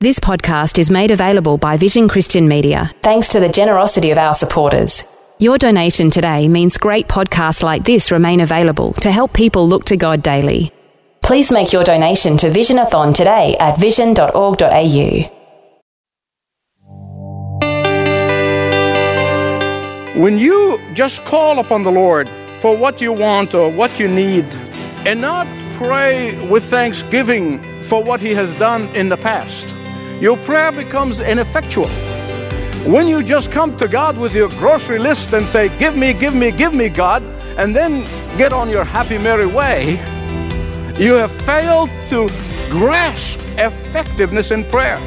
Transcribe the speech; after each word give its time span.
This 0.00 0.20
podcast 0.20 0.78
is 0.78 0.92
made 0.92 1.10
available 1.10 1.58
by 1.58 1.76
Vision 1.76 2.06
Christian 2.06 2.46
Media 2.46 2.92
thanks 3.02 3.30
to 3.30 3.40
the 3.40 3.48
generosity 3.48 4.12
of 4.12 4.18
our 4.18 4.32
supporters. 4.32 5.02
Your 5.40 5.58
donation 5.58 6.08
today 6.08 6.46
means 6.46 6.78
great 6.78 7.08
podcasts 7.08 7.64
like 7.64 7.82
this 7.82 8.12
remain 8.12 8.38
available 8.38 8.92
to 9.02 9.10
help 9.10 9.32
people 9.32 9.66
look 9.66 9.84
to 9.86 9.96
God 9.96 10.22
daily. 10.22 10.70
Please 11.20 11.50
make 11.50 11.72
your 11.72 11.82
donation 11.82 12.36
to 12.36 12.48
Visionathon 12.48 13.12
today 13.12 13.56
at 13.58 13.76
vision.org.au. 13.76 15.32
When 20.22 20.38
you 20.38 20.80
just 20.94 21.24
call 21.24 21.58
upon 21.58 21.82
the 21.82 21.90
Lord 21.90 22.30
for 22.60 22.76
what 22.76 23.00
you 23.00 23.12
want 23.12 23.52
or 23.52 23.68
what 23.68 23.98
you 23.98 24.06
need, 24.06 24.44
and 25.04 25.20
not 25.20 25.48
pray 25.74 26.46
with 26.46 26.62
thanksgiving 26.62 27.82
for 27.82 28.02
what 28.02 28.20
He 28.20 28.32
has 28.34 28.54
done 28.56 28.94
in 28.94 29.08
the 29.08 29.16
past, 29.16 29.74
your 30.20 30.36
prayer 30.38 30.72
becomes 30.72 31.20
ineffectual. 31.20 31.88
When 32.90 33.06
you 33.06 33.22
just 33.22 33.52
come 33.52 33.76
to 33.78 33.86
God 33.86 34.16
with 34.18 34.34
your 34.34 34.48
grocery 34.50 34.98
list 34.98 35.32
and 35.32 35.46
say, 35.46 35.68
Give 35.78 35.96
me, 35.96 36.12
give 36.12 36.34
me, 36.34 36.50
give 36.50 36.74
me, 36.74 36.88
God, 36.88 37.22
and 37.56 37.74
then 37.74 38.02
get 38.36 38.52
on 38.52 38.68
your 38.68 38.84
happy, 38.84 39.18
merry 39.18 39.46
way, 39.46 39.92
you 40.98 41.14
have 41.14 41.30
failed 41.30 41.90
to 42.06 42.28
grasp 42.68 43.38
effectiveness 43.58 44.50
in 44.50 44.64
prayer. 44.64 44.98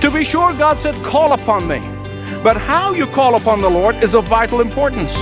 To 0.00 0.10
be 0.10 0.24
sure, 0.24 0.52
God 0.54 0.78
said, 0.78 0.94
Call 1.04 1.32
upon 1.32 1.68
me. 1.68 1.80
But 2.42 2.56
how 2.56 2.92
you 2.92 3.06
call 3.06 3.34
upon 3.34 3.60
the 3.60 3.70
Lord 3.70 3.96
is 3.96 4.14
of 4.14 4.24
vital 4.24 4.60
importance. 4.60 5.14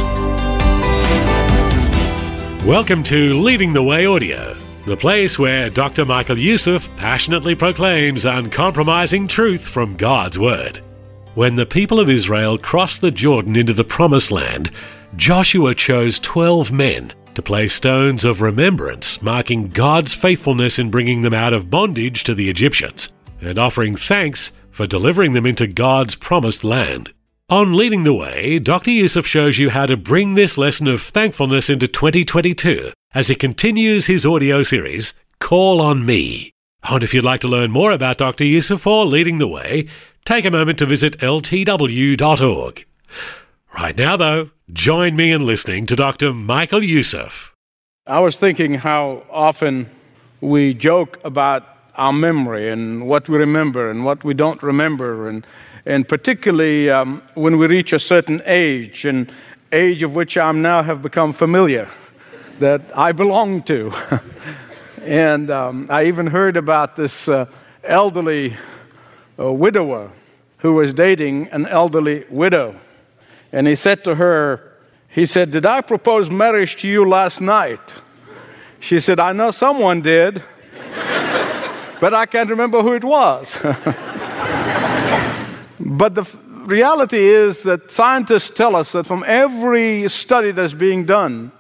Welcome 2.64 3.02
to 3.04 3.40
Leading 3.40 3.72
the 3.72 3.82
Way 3.82 4.06
Audio 4.06 4.63
the 4.86 4.96
place 4.96 5.38
where 5.38 5.70
Dr. 5.70 6.04
Michael 6.04 6.38
Youssef 6.38 6.94
passionately 6.96 7.54
proclaims 7.54 8.26
uncompromising 8.26 9.26
truth 9.26 9.66
from 9.66 9.96
God's 9.96 10.38
Word. 10.38 10.82
When 11.34 11.56
the 11.56 11.64
people 11.64 11.98
of 11.98 12.10
Israel 12.10 12.58
crossed 12.58 13.00
the 13.00 13.10
Jordan 13.10 13.56
into 13.56 13.72
the 13.72 13.84
Promised 13.84 14.30
Land, 14.30 14.70
Joshua 15.16 15.74
chose 15.74 16.18
12 16.18 16.70
men 16.70 17.14
to 17.34 17.42
place 17.42 17.72
stones 17.72 18.24
of 18.24 18.42
remembrance, 18.42 19.22
marking 19.22 19.68
God's 19.68 20.12
faithfulness 20.12 20.78
in 20.78 20.90
bringing 20.90 21.22
them 21.22 21.34
out 21.34 21.54
of 21.54 21.70
bondage 21.70 22.22
to 22.24 22.34
the 22.34 22.50
Egyptians, 22.50 23.14
and 23.40 23.58
offering 23.58 23.96
thanks 23.96 24.52
for 24.70 24.86
delivering 24.86 25.32
them 25.32 25.46
into 25.46 25.66
God's 25.66 26.14
promised 26.14 26.62
land. 26.62 27.12
On 27.48 27.74
Leading 27.74 28.04
the 28.04 28.14
Way, 28.14 28.58
Dr. 28.58 28.90
Youssef 28.90 29.26
shows 29.26 29.58
you 29.58 29.70
how 29.70 29.86
to 29.86 29.96
bring 29.96 30.34
this 30.34 30.58
lesson 30.58 30.88
of 30.88 31.02
thankfulness 31.02 31.70
into 31.70 31.88
2022 31.88 32.92
as 33.14 33.28
he 33.28 33.34
continues 33.36 34.06
his 34.06 34.26
audio 34.26 34.62
series, 34.62 35.14
Call 35.38 35.80
on 35.80 36.04
Me. 36.04 36.52
And 36.82 37.02
if 37.02 37.14
you'd 37.14 37.24
like 37.24 37.40
to 37.40 37.48
learn 37.48 37.70
more 37.70 37.92
about 37.92 38.18
Dr. 38.18 38.44
Youssef 38.44 38.86
or 38.86 39.06
Leading 39.06 39.38
the 39.38 39.48
Way, 39.48 39.86
take 40.24 40.44
a 40.44 40.50
moment 40.50 40.78
to 40.80 40.86
visit 40.86 41.18
ltw.org. 41.18 42.86
Right 43.78 43.96
now, 43.96 44.16
though, 44.16 44.50
join 44.72 45.16
me 45.16 45.30
in 45.32 45.46
listening 45.46 45.86
to 45.86 45.96
Dr. 45.96 46.34
Michael 46.34 46.82
Youssef. 46.82 47.54
I 48.06 48.18
was 48.18 48.36
thinking 48.36 48.74
how 48.74 49.22
often 49.30 49.88
we 50.40 50.74
joke 50.74 51.18
about 51.24 51.66
our 51.96 52.12
memory 52.12 52.68
and 52.68 53.06
what 53.06 53.28
we 53.28 53.38
remember 53.38 53.90
and 53.90 54.04
what 54.04 54.24
we 54.24 54.34
don't 54.34 54.62
remember 54.62 55.28
and 55.28 55.46
and 55.86 56.08
particularly 56.08 56.88
um, 56.88 57.22
when 57.34 57.58
we 57.58 57.66
reach 57.66 57.92
a 57.92 57.98
certain 57.98 58.40
age, 58.46 59.04
an 59.04 59.30
age 59.70 60.02
of 60.02 60.14
which 60.14 60.38
I'm 60.38 60.62
now 60.62 60.82
have 60.82 61.02
become 61.02 61.30
familiar, 61.30 61.90
that 62.58 62.96
I 62.96 63.12
belong 63.12 63.62
to. 63.64 63.92
and 65.02 65.50
um, 65.50 65.86
I 65.90 66.04
even 66.04 66.26
heard 66.26 66.56
about 66.56 66.96
this 66.96 67.28
uh, 67.28 67.46
elderly 67.82 68.56
uh, 69.38 69.52
widower 69.52 70.10
who 70.58 70.74
was 70.74 70.94
dating 70.94 71.48
an 71.48 71.66
elderly 71.66 72.24
widow. 72.30 72.76
And 73.52 73.66
he 73.66 73.74
said 73.74 74.02
to 74.04 74.14
her, 74.16 74.72
he 75.08 75.26
said, 75.26 75.50
Did 75.50 75.66
I 75.66 75.80
propose 75.80 76.30
marriage 76.30 76.76
to 76.76 76.88
you 76.88 77.08
last 77.08 77.40
night? 77.40 77.80
She 78.80 79.00
said, 79.00 79.20
I 79.20 79.32
know 79.32 79.50
someone 79.50 80.00
did, 80.00 80.42
but 82.00 82.14
I 82.14 82.26
can't 82.26 82.50
remember 82.50 82.82
who 82.82 82.94
it 82.94 83.04
was. 83.04 83.58
But 85.84 86.14
the 86.14 86.24
reality 86.64 87.18
is 87.18 87.62
that 87.64 87.90
scientists 87.90 88.50
tell 88.50 88.74
us 88.74 88.92
that 88.92 89.04
from 89.04 89.22
every 89.26 90.08
study 90.08 90.50
that's 90.50 90.74
being 90.74 91.04
done, 91.04 91.52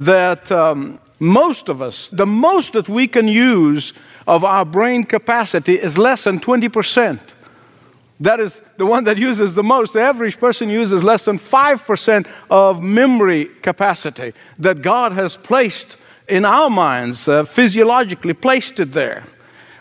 that 0.00 0.50
um, 0.52 0.98
most 1.18 1.68
of 1.68 1.82
us, 1.82 2.08
the 2.10 2.26
most 2.26 2.72
that 2.74 2.88
we 2.88 3.08
can 3.08 3.28
use 3.28 3.92
of 4.26 4.44
our 4.44 4.64
brain 4.64 5.04
capacity 5.04 5.74
is 5.74 5.98
less 5.98 6.24
than 6.24 6.38
20%. 6.38 7.18
That 8.20 8.40
is 8.40 8.60
the 8.76 8.86
one 8.86 9.04
that 9.04 9.16
uses 9.16 9.54
the 9.54 9.62
most. 9.62 9.92
The 9.92 10.00
average 10.00 10.38
person 10.38 10.68
uses 10.68 11.04
less 11.04 11.24
than 11.24 11.38
5% 11.38 12.26
of 12.50 12.82
memory 12.82 13.46
capacity 13.62 14.32
that 14.58 14.82
God 14.82 15.12
has 15.12 15.36
placed 15.36 15.96
in 16.26 16.44
our 16.44 16.68
minds, 16.68 17.28
uh, 17.28 17.44
physiologically 17.44 18.34
placed 18.34 18.80
it 18.80 18.92
there. 18.92 19.24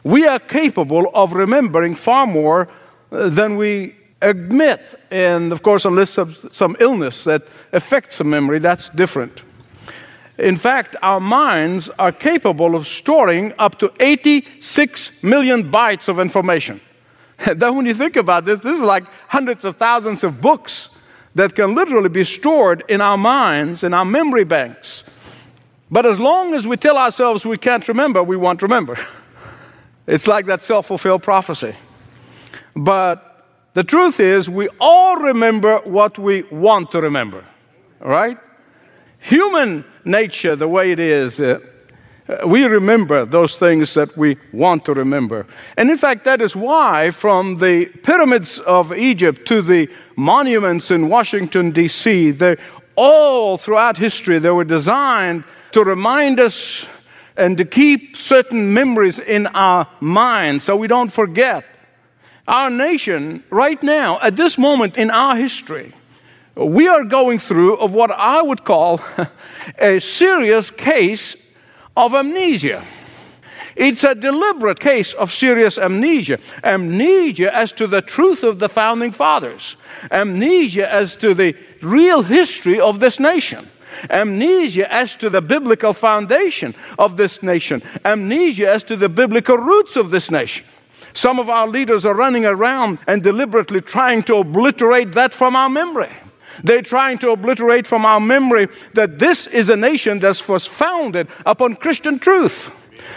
We 0.04 0.26
are 0.26 0.40
capable 0.40 1.10
of 1.14 1.34
remembering 1.34 1.96
far 1.96 2.26
more 2.26 2.70
than 3.10 3.58
we 3.58 3.96
admit. 4.22 4.96
And 5.12 5.52
of 5.52 5.64
course, 5.64 5.86
unless 5.86 6.18
some 6.52 6.78
illness 6.80 7.24
that 7.26 7.42
affects 7.74 8.20
the 8.20 8.24
memory, 8.24 8.60
that's 8.60 8.90
different. 8.90 9.42
In 10.38 10.56
fact, 10.56 10.96
our 11.02 11.20
minds 11.20 11.90
are 11.98 12.12
capable 12.12 12.76
of 12.76 12.88
storing 12.88 13.54
up 13.58 13.80
to 13.80 13.92
86 14.00 15.24
million 15.24 15.72
bytes 15.72 16.08
of 16.08 16.20
information. 16.20 16.80
then, 17.56 17.76
when 17.76 17.86
you 17.86 17.94
think 17.94 18.16
about 18.16 18.46
this, 18.46 18.60
this 18.60 18.78
is 18.78 18.84
like 18.84 19.04
hundreds 19.28 19.66
of 19.66 19.76
thousands 19.76 20.24
of 20.24 20.42
books 20.42 20.90
that 21.36 21.56
can 21.56 21.76
literally 21.76 22.10
be 22.10 22.24
stored 22.24 22.84
in 22.88 23.02
our 23.02 23.18
minds, 23.18 23.84
in 23.84 23.94
our 23.94 24.06
memory 24.06 24.44
banks. 24.44 25.10
But 25.90 26.06
as 26.06 26.20
long 26.20 26.54
as 26.54 26.68
we 26.68 26.78
tell 26.78 26.98
ourselves 26.98 27.46
we 27.46 27.58
can't 27.58 27.88
remember, 27.88 28.22
we 28.22 28.36
won't 28.36 28.62
remember. 28.62 28.98
it's 30.08 30.28
like 30.28 30.46
that 30.48 30.62
self 30.62 30.88
fulfilled 30.88 31.24
prophecy. 31.24 31.76
But 32.76 33.46
the 33.74 33.84
truth 33.84 34.20
is, 34.20 34.50
we 34.50 34.70
all 34.80 35.18
remember 35.18 35.80
what 35.80 36.18
we 36.20 36.44
want 36.44 36.92
to 36.92 37.02
remember, 37.02 37.46
right? 38.00 38.38
Human 39.28 39.84
nature, 40.06 40.56
the 40.56 40.70
way 40.70 40.94
it 40.94 41.00
is, 41.00 41.42
uh, 41.42 41.60
we 42.46 42.64
remember 42.64 43.26
those 43.26 43.58
things 43.58 43.94
that 43.94 44.16
we 44.16 44.38
want 44.54 44.86
to 44.86 44.94
remember. 44.94 45.46
And 45.76 45.90
in 45.90 45.98
fact, 45.98 46.24
that 46.24 46.42
is 46.42 46.56
why, 46.56 47.12
from 47.12 47.58
the 47.58 47.88
pyramids 48.04 48.60
of 48.60 48.94
Egypt 48.94 49.46
to 49.50 49.62
the 49.62 49.90
monuments 50.16 50.92
in 50.92 51.10
Washington, 51.10 51.72
D.C., 51.72 52.32
they 52.32 52.56
all 52.96 53.58
throughout 53.58 53.98
history, 53.98 54.40
they 54.40 54.50
were 54.50 54.64
designed 54.64 55.44
to 55.74 55.84
remind 55.84 56.40
us 56.40 56.88
and 57.36 57.58
to 57.58 57.66
keep 57.66 58.16
certain 58.16 58.74
memories 58.74 59.20
in 59.20 59.48
our 59.48 59.90
minds 60.00 60.64
so 60.64 60.78
we 60.78 60.88
don't 60.88 61.12
forget. 61.12 61.66
Our 62.48 62.70
nation, 62.70 63.44
right 63.50 63.84
now, 63.84 64.22
at 64.22 64.38
this 64.38 64.58
moment 64.58 64.98
in 64.98 65.12
our 65.12 65.36
history, 65.36 65.94
we 66.58 66.88
are 66.88 67.04
going 67.04 67.40
through 67.40 67.78
of 67.78 67.94
what 67.94 68.12
I 68.12 68.42
would 68.42 68.64
call 68.64 69.02
a 69.80 70.00
serious 70.00 70.72
case 70.72 71.36
of 71.96 72.14
amnesia. 72.14 72.86
It's 73.76 74.04
a 74.04 74.16
deliberate 74.16 74.80
case 74.80 75.14
of 75.14 75.32
serious 75.32 75.78
amnesia. 75.78 76.40
Amnesia 76.64 77.56
as 77.56 77.72
to 77.74 77.86
the 77.86 78.02
truth 78.02 78.44
of 78.44 78.58
the 78.58 78.70
founding 78.70 79.12
fathers. 79.12 79.76
Amnesia 80.12 80.92
as 80.92 81.16
to 81.18 81.36
the 81.36 81.56
real 81.82 82.24
history 82.24 82.80
of 82.80 83.00
this 83.00 83.20
nation. 83.20 83.70
Amnesia 84.10 84.92
as 84.92 85.16
to 85.18 85.30
the 85.30 85.42
biblical 85.42 85.94
foundation 85.94 86.74
of 86.98 87.18
this 87.18 87.44
nation. 87.44 87.84
Amnesia 88.04 88.68
as 88.68 88.84
to 88.86 88.96
the 88.96 89.10
biblical 89.10 89.58
roots 89.58 89.96
of 89.96 90.10
this 90.10 90.32
nation. 90.32 90.66
Some 91.14 91.40
of 91.40 91.50
our 91.50 91.68
leaders 91.68 92.04
are 92.04 92.16
running 92.16 92.46
around 92.46 92.98
and 93.08 93.22
deliberately 93.22 93.82
trying 93.82 94.24
to 94.24 94.38
obliterate 94.38 95.12
that 95.14 95.34
from 95.34 95.56
our 95.56 95.70
memory. 95.70 96.12
They're 96.64 96.82
trying 96.82 97.18
to 97.20 97.32
obliterate 97.32 97.88
from 97.88 98.06
our 98.06 98.20
memory 98.20 98.68
that 98.94 99.20
this 99.20 99.48
is 99.48 99.70
a 99.70 99.76
nation 99.76 100.20
that 100.20 100.48
was 100.48 100.66
founded 100.66 101.28
upon 101.46 101.76
Christian 101.76 102.20
truth, 102.20 102.72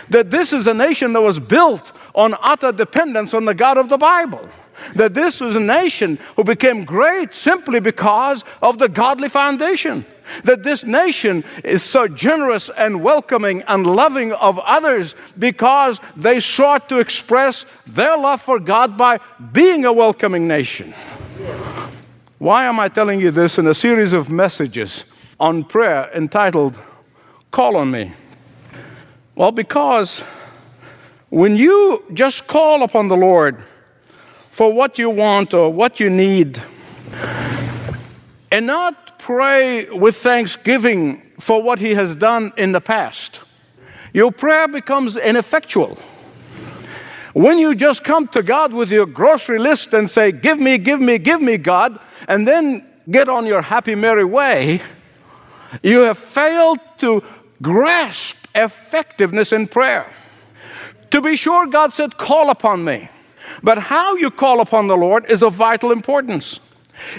that 0.09 0.31
this 0.31 0.53
is 0.53 0.67
a 0.67 0.75
nation 0.75 1.13
that 1.15 1.23
was 1.23 1.39
built 1.39 1.93
on 2.15 2.35
utter 2.43 2.73
dependence 2.73 3.35
on 3.35 3.45
the 3.45 3.55
God 3.55 3.79
of 3.79 3.89
the 3.89 3.99
Bible. 3.99 4.49
That 4.95 5.15
this 5.15 5.41
was 5.41 5.57
a 5.57 5.61
nation 5.61 6.19
who 6.37 6.45
became 6.45 6.85
great 6.85 7.35
simply 7.35 7.81
because 7.81 8.45
of 8.63 8.79
the 8.79 8.89
godly 8.89 9.29
foundation. 9.29 10.07
That 10.45 10.63
this 10.63 10.85
nation 10.85 11.45
is 11.65 11.83
so 11.83 12.09
generous 12.09 12.71
and 12.77 13.03
welcoming 13.03 13.63
and 13.63 13.87
loving 13.87 14.33
of 14.33 14.59
others 14.61 15.15
because 15.39 16.01
they 16.17 16.41
sought 16.41 16.89
to 16.89 17.01
express 17.01 17.65
their 17.87 18.17
love 18.17 18.41
for 18.41 18.59
God 18.59 18.97
by 18.97 19.21
being 19.53 19.85
a 19.85 19.93
welcoming 19.93 20.49
nation. 20.49 20.95
Why 22.41 22.65
am 22.65 22.81
I 22.81 22.89
telling 22.89 23.21
you 23.21 23.31
this 23.31 23.59
in 23.59 23.67
a 23.67 23.75
series 23.75 24.15
of 24.15 24.31
messages 24.31 25.05
on 25.39 25.63
prayer 25.63 26.11
entitled 26.15 26.81
Call 27.51 27.77
on 27.77 27.91
Me? 27.91 28.15
Well, 29.35 29.53
because 29.53 30.21
when 31.29 31.55
you 31.55 32.03
just 32.15 32.47
call 32.47 32.83
upon 32.83 33.09
the 33.09 33.17
Lord 33.17 33.63
for 34.51 34.73
what 34.73 34.99
you 34.99 35.11
want 35.11 35.53
or 35.53 35.71
what 35.71 36.01
you 36.01 36.09
need, 36.09 36.63
and 38.51 38.67
not 38.67 39.19
pray 39.19 39.91
with 39.91 40.17
thanksgiving 40.17 41.21
for 41.39 41.63
what 41.63 41.79
He 41.79 41.93
has 41.93 42.15
done 42.15 42.53
in 42.57 42.73
the 42.73 42.81
past, 42.81 43.41
your 44.15 44.33
prayer 44.33 44.67
becomes 44.67 45.19
ineffectual. 45.19 45.99
When 47.41 47.57
you 47.57 47.75
just 47.75 48.05
come 48.05 48.29
to 48.29 48.43
God 48.43 48.75
with 48.75 48.91
your 48.91 49.07
grocery 49.07 49.59
list 49.59 49.95
and 49.95 50.11
say, 50.11 50.31
Give 50.31 50.61
me, 50.61 50.77
give 50.77 51.01
me, 51.01 51.17
give 51.17 51.41
me, 51.41 51.57
God, 51.57 51.99
and 52.29 52.47
then 52.47 52.87
get 53.11 53.31
on 53.31 53.47
your 53.47 53.63
happy, 53.63 53.95
merry 53.95 54.27
way, 54.27 54.83
you 55.83 56.01
have 56.01 56.19
failed 56.19 56.81
to 56.99 57.25
grasp 57.63 58.47
effectiveness 58.55 59.55
in 59.55 59.69
prayer. 59.69 60.13
To 61.13 61.23
be 61.23 61.35
sure, 61.35 61.67
God 61.67 61.95
said, 61.95 62.19
Call 62.19 62.51
upon 62.51 62.85
me. 62.85 63.09
But 63.63 63.79
how 63.79 64.17
you 64.17 64.31
call 64.31 64.61
upon 64.61 64.89
the 64.89 64.99
Lord 64.99 65.25
is 65.31 65.43
of 65.43 65.55
vital 65.55 65.93
importance. 65.93 66.61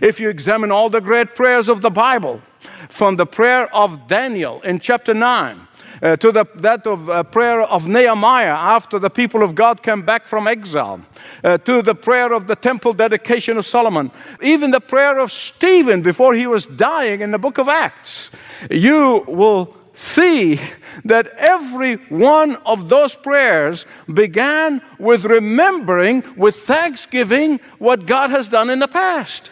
If 0.03 0.19
you 0.19 0.29
examine 0.29 0.69
all 0.69 0.91
the 0.91 1.01
great 1.01 1.33
prayers 1.33 1.67
of 1.67 1.81
the 1.81 1.89
Bible, 1.89 2.41
from 2.89 3.15
the 3.15 3.25
prayer 3.25 3.73
of 3.73 4.07
Daniel 4.07 4.61
in 4.61 4.79
chapter 4.81 5.15
9, 5.15 5.67
uh, 6.01 6.15
to 6.17 6.31
the, 6.31 6.45
that 6.55 6.87
of 6.87 7.09
uh, 7.09 7.23
prayer 7.23 7.61
of 7.61 7.87
Nehemiah 7.87 8.53
after 8.53 8.99
the 8.99 9.09
people 9.09 9.43
of 9.43 9.55
God 9.55 9.83
came 9.83 10.01
back 10.01 10.27
from 10.27 10.47
exile, 10.47 11.01
uh, 11.43 11.57
to 11.59 11.81
the 11.81 11.95
prayer 11.95 12.33
of 12.33 12.47
the 12.47 12.55
temple 12.55 12.93
dedication 12.93 13.57
of 13.57 13.65
Solomon, 13.65 14.11
even 14.41 14.71
the 14.71 14.81
prayer 14.81 15.19
of 15.19 15.31
Stephen 15.31 16.01
before 16.01 16.33
he 16.33 16.47
was 16.47 16.65
dying 16.65 17.21
in 17.21 17.31
the 17.31 17.39
book 17.39 17.57
of 17.57 17.67
Acts, 17.67 18.31
you 18.69 19.23
will 19.27 19.75
see 19.93 20.59
that 21.03 21.27
every 21.37 21.95
one 22.09 22.55
of 22.65 22.89
those 22.89 23.15
prayers 23.15 23.85
began 24.11 24.81
with 24.99 25.25
remembering, 25.25 26.23
with 26.35 26.55
thanksgiving, 26.55 27.59
what 27.77 28.05
God 28.05 28.29
has 28.29 28.47
done 28.47 28.69
in 28.69 28.79
the 28.79 28.87
past. 28.87 29.49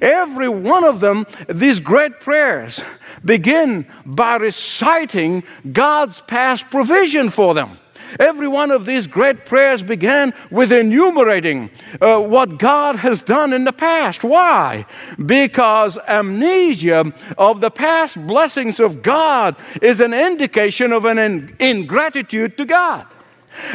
Every 0.00 0.48
one 0.48 0.84
of 0.84 1.00
them, 1.00 1.26
these 1.48 1.80
great 1.80 2.20
prayers, 2.20 2.82
begin 3.24 3.86
by 4.04 4.36
reciting 4.36 5.44
God's 5.72 6.20
past 6.22 6.70
provision 6.70 7.30
for 7.30 7.54
them. 7.54 7.78
Every 8.18 8.48
one 8.48 8.70
of 8.70 8.86
these 8.86 9.06
great 9.06 9.44
prayers 9.44 9.82
began 9.82 10.32
with 10.50 10.72
enumerating 10.72 11.70
uh, 12.00 12.18
what 12.18 12.58
God 12.58 12.96
has 12.96 13.20
done 13.20 13.52
in 13.52 13.64
the 13.64 13.72
past. 13.72 14.24
Why? 14.24 14.86
Because 15.24 15.98
amnesia 16.08 17.12
of 17.36 17.60
the 17.60 17.70
past 17.70 18.26
blessings 18.26 18.80
of 18.80 19.02
God 19.02 19.56
is 19.82 20.00
an 20.00 20.14
indication 20.14 20.92
of 20.92 21.04
an 21.04 21.18
in- 21.18 21.56
ingratitude 21.58 22.56
to 22.56 22.64
God. 22.64 23.06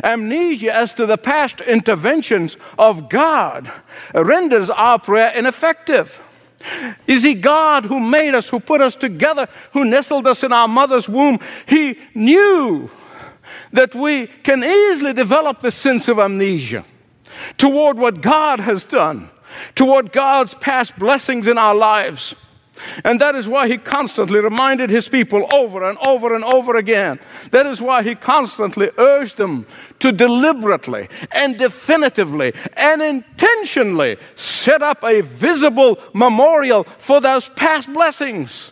Amnesia 0.03 0.73
as 0.73 0.93
to 0.93 1.05
the 1.05 1.17
past 1.17 1.61
interventions 1.61 2.57
of 2.77 3.09
God 3.09 3.71
renders 4.13 4.69
our 4.69 4.99
prayer 4.99 5.31
ineffective. 5.35 6.21
Is 7.07 7.23
He 7.23 7.33
God 7.33 7.85
who 7.85 7.99
made 7.99 8.33
us, 8.35 8.49
who 8.49 8.59
put 8.59 8.81
us 8.81 8.95
together, 8.95 9.47
who 9.73 9.85
nestled 9.85 10.27
us 10.27 10.43
in 10.43 10.53
our 10.53 10.67
mother's 10.67 11.09
womb? 11.09 11.39
He 11.67 11.97
knew 12.13 12.89
that 13.71 13.93
we 13.93 14.27
can 14.27 14.63
easily 14.63 15.13
develop 15.13 15.61
the 15.61 15.71
sense 15.71 16.07
of 16.07 16.19
amnesia 16.19 16.85
toward 17.57 17.97
what 17.97 18.21
God 18.21 18.59
has 18.59 18.85
done, 18.85 19.29
toward 19.75 20.11
God's 20.11 20.53
past 20.55 20.97
blessings 20.97 21.47
in 21.47 21.57
our 21.57 21.75
lives. 21.75 22.35
And 23.03 23.21
that 23.21 23.35
is 23.35 23.47
why 23.47 23.67
he 23.67 23.77
constantly 23.77 24.39
reminded 24.39 24.89
his 24.89 25.07
people 25.07 25.47
over 25.53 25.87
and 25.87 25.97
over 26.05 26.33
and 26.33 26.43
over 26.43 26.75
again. 26.75 27.19
That 27.51 27.65
is 27.65 27.81
why 27.81 28.03
he 28.03 28.15
constantly 28.15 28.89
urged 28.97 29.37
them 29.37 29.65
to 29.99 30.11
deliberately 30.11 31.09
and 31.31 31.57
definitively 31.57 32.53
and 32.75 33.01
intentionally 33.01 34.17
set 34.35 34.81
up 34.81 35.03
a 35.03 35.21
visible 35.21 35.99
memorial 36.13 36.85
for 36.97 37.21
those 37.21 37.49
past 37.49 37.91
blessings. 37.93 38.71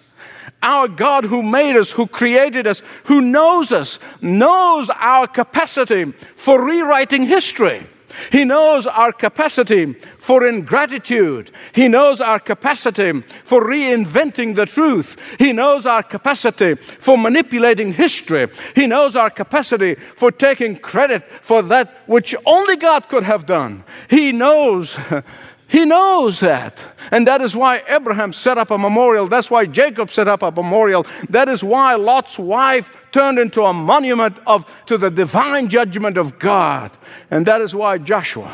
Our 0.63 0.87
God 0.87 1.25
who 1.25 1.41
made 1.41 1.75
us, 1.75 1.91
who 1.91 2.05
created 2.05 2.67
us, 2.67 2.83
who 3.05 3.21
knows 3.21 3.71
us, 3.71 3.99
knows 4.21 4.89
our 4.91 5.27
capacity 5.27 6.11
for 6.35 6.63
rewriting 6.63 7.23
history. 7.23 7.87
He 8.31 8.45
knows 8.45 8.87
our 8.87 9.11
capacity 9.11 9.93
for 10.17 10.45
ingratitude. 10.45 11.51
He 11.73 11.87
knows 11.87 12.21
our 12.21 12.39
capacity 12.39 13.21
for 13.21 13.63
reinventing 13.63 14.55
the 14.55 14.65
truth. 14.65 15.17
He 15.39 15.51
knows 15.53 15.85
our 15.85 16.03
capacity 16.03 16.75
for 16.75 17.17
manipulating 17.17 17.93
history. 17.93 18.47
He 18.75 18.87
knows 18.87 19.15
our 19.15 19.29
capacity 19.29 19.95
for 19.95 20.31
taking 20.31 20.77
credit 20.77 21.23
for 21.41 21.61
that 21.63 21.91
which 22.05 22.35
only 22.45 22.75
God 22.75 23.07
could 23.09 23.23
have 23.23 23.45
done. 23.45 23.83
He 24.09 24.31
knows 24.31 24.97
he 25.67 25.85
knows 25.85 26.39
that. 26.41 26.83
And 27.11 27.25
that 27.27 27.41
is 27.41 27.55
why 27.55 27.81
Abraham 27.87 28.33
set 28.33 28.57
up 28.57 28.71
a 28.71 28.77
memorial. 28.77 29.27
That's 29.27 29.49
why 29.49 29.65
Jacob 29.65 30.09
set 30.09 30.27
up 30.27 30.43
a 30.43 30.51
memorial. 30.51 31.05
That 31.29 31.47
is 31.47 31.63
why 31.63 31.95
Lot's 31.95 32.37
wife 32.37 32.91
turned 33.11 33.37
into 33.37 33.63
a 33.63 33.73
monument 33.73 34.37
of, 34.47 34.65
to 34.85 34.97
the 34.97 35.09
divine 35.09 35.67
judgment 35.67 36.17
of 36.17 36.39
God. 36.39 36.91
And 37.29 37.45
that 37.45 37.61
is 37.61 37.75
why 37.75 37.97
Joshua 37.97 38.53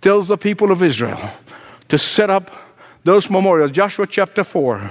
tells 0.00 0.28
the 0.28 0.36
people 0.36 0.70
of 0.72 0.82
Israel 0.82 1.30
to 1.88 1.98
set 1.98 2.30
up 2.30 2.50
those 3.04 3.30
memorials. 3.30 3.70
Joshua 3.70 4.06
chapter 4.06 4.44
4. 4.44 4.90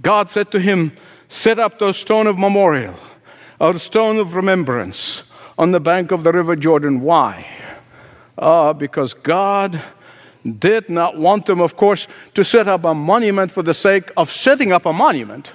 God 0.00 0.30
said 0.30 0.50
to 0.52 0.60
him, 0.60 0.92
Set 1.28 1.58
up 1.58 1.78
those 1.78 1.96
stone 1.96 2.26
of 2.26 2.38
memorial, 2.38 2.94
a 3.58 3.78
stone 3.78 4.18
of 4.18 4.34
remembrance 4.34 5.22
on 5.58 5.70
the 5.70 5.80
bank 5.80 6.12
of 6.12 6.24
the 6.24 6.32
river 6.32 6.56
Jordan. 6.56 7.00
Why? 7.00 7.46
Uh, 8.36 8.74
because 8.74 9.14
God 9.14 9.82
did 10.58 10.90
not 10.90 11.16
want 11.16 11.46
them, 11.46 11.60
of 11.60 11.76
course, 11.76 12.06
to 12.34 12.44
set 12.44 12.68
up 12.68 12.84
a 12.84 12.94
monument 12.94 13.50
for 13.50 13.62
the 13.62 13.74
sake 13.74 14.10
of 14.16 14.30
setting 14.30 14.72
up 14.72 14.84
a 14.84 14.92
monument. 14.92 15.52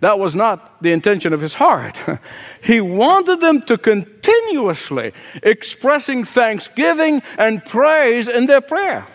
That 0.00 0.18
was 0.18 0.34
not 0.34 0.82
the 0.82 0.92
intention 0.92 1.32
of 1.32 1.40
his 1.40 1.54
heart. 1.54 1.98
he 2.62 2.80
wanted 2.80 3.40
them 3.40 3.62
to 3.62 3.78
continuously 3.78 5.12
expressing 5.42 6.24
thanksgiving 6.24 7.22
and 7.38 7.64
praise 7.64 8.28
in 8.28 8.46
their 8.46 8.60
prayer. 8.60 9.06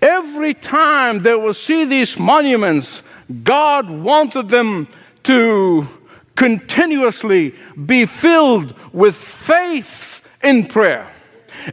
Every 0.00 0.54
time 0.54 1.22
they 1.22 1.34
will 1.34 1.54
see 1.54 1.84
these 1.84 2.18
monuments, 2.18 3.02
God 3.42 3.90
wanted 3.90 4.48
them 4.48 4.88
to 5.24 5.88
continuously 6.36 7.54
be 7.84 8.06
filled 8.06 8.74
with 8.92 9.16
faith 9.16 10.28
in 10.42 10.66
prayer. 10.66 11.10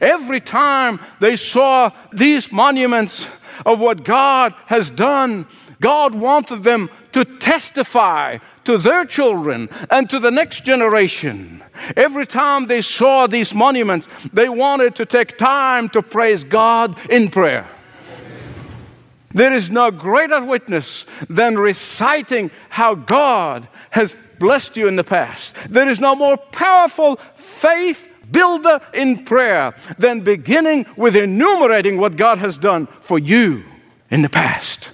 Every 0.01 0.41
time 0.41 0.99
they 1.19 1.35
saw 1.35 1.91
these 2.11 2.51
monuments 2.51 3.29
of 3.65 3.79
what 3.79 4.03
God 4.03 4.53
has 4.67 4.89
done, 4.89 5.45
God 5.81 6.15
wanted 6.15 6.63
them 6.63 6.89
to 7.11 7.25
testify 7.25 8.39
to 8.63 8.77
their 8.77 9.05
children 9.05 9.69
and 9.89 10.09
to 10.09 10.19
the 10.19 10.31
next 10.31 10.65
generation. 10.65 11.63
Every 11.95 12.25
time 12.25 12.67
they 12.67 12.81
saw 12.81 13.27
these 13.27 13.53
monuments, 13.53 14.07
they 14.33 14.49
wanted 14.49 14.95
to 14.95 15.05
take 15.05 15.37
time 15.37 15.89
to 15.89 16.01
praise 16.01 16.43
God 16.43 16.97
in 17.09 17.29
prayer. 17.29 17.67
There 19.35 19.51
is 19.51 19.69
no 19.69 19.91
greater 19.91 20.43
witness 20.43 21.05
than 21.29 21.59
reciting 21.59 22.51
how 22.69 22.95
God 22.95 23.67
has 23.89 24.15
blessed 24.39 24.77
you 24.77 24.87
in 24.87 24.95
the 24.95 25.03
past. 25.03 25.57
There 25.67 25.89
is 25.89 25.99
no 25.99 26.15
more 26.15 26.37
powerful 26.37 27.17
faith 27.35 28.07
builder 28.31 28.79
in 28.93 29.25
prayer 29.25 29.75
than 29.97 30.21
beginning 30.21 30.85
with 30.95 31.15
enumerating 31.15 31.97
what 31.97 32.15
God 32.15 32.37
has 32.37 32.57
done 32.57 32.87
for 33.01 33.19
you 33.19 33.63
in 34.09 34.21
the 34.21 34.29
past. 34.29 34.91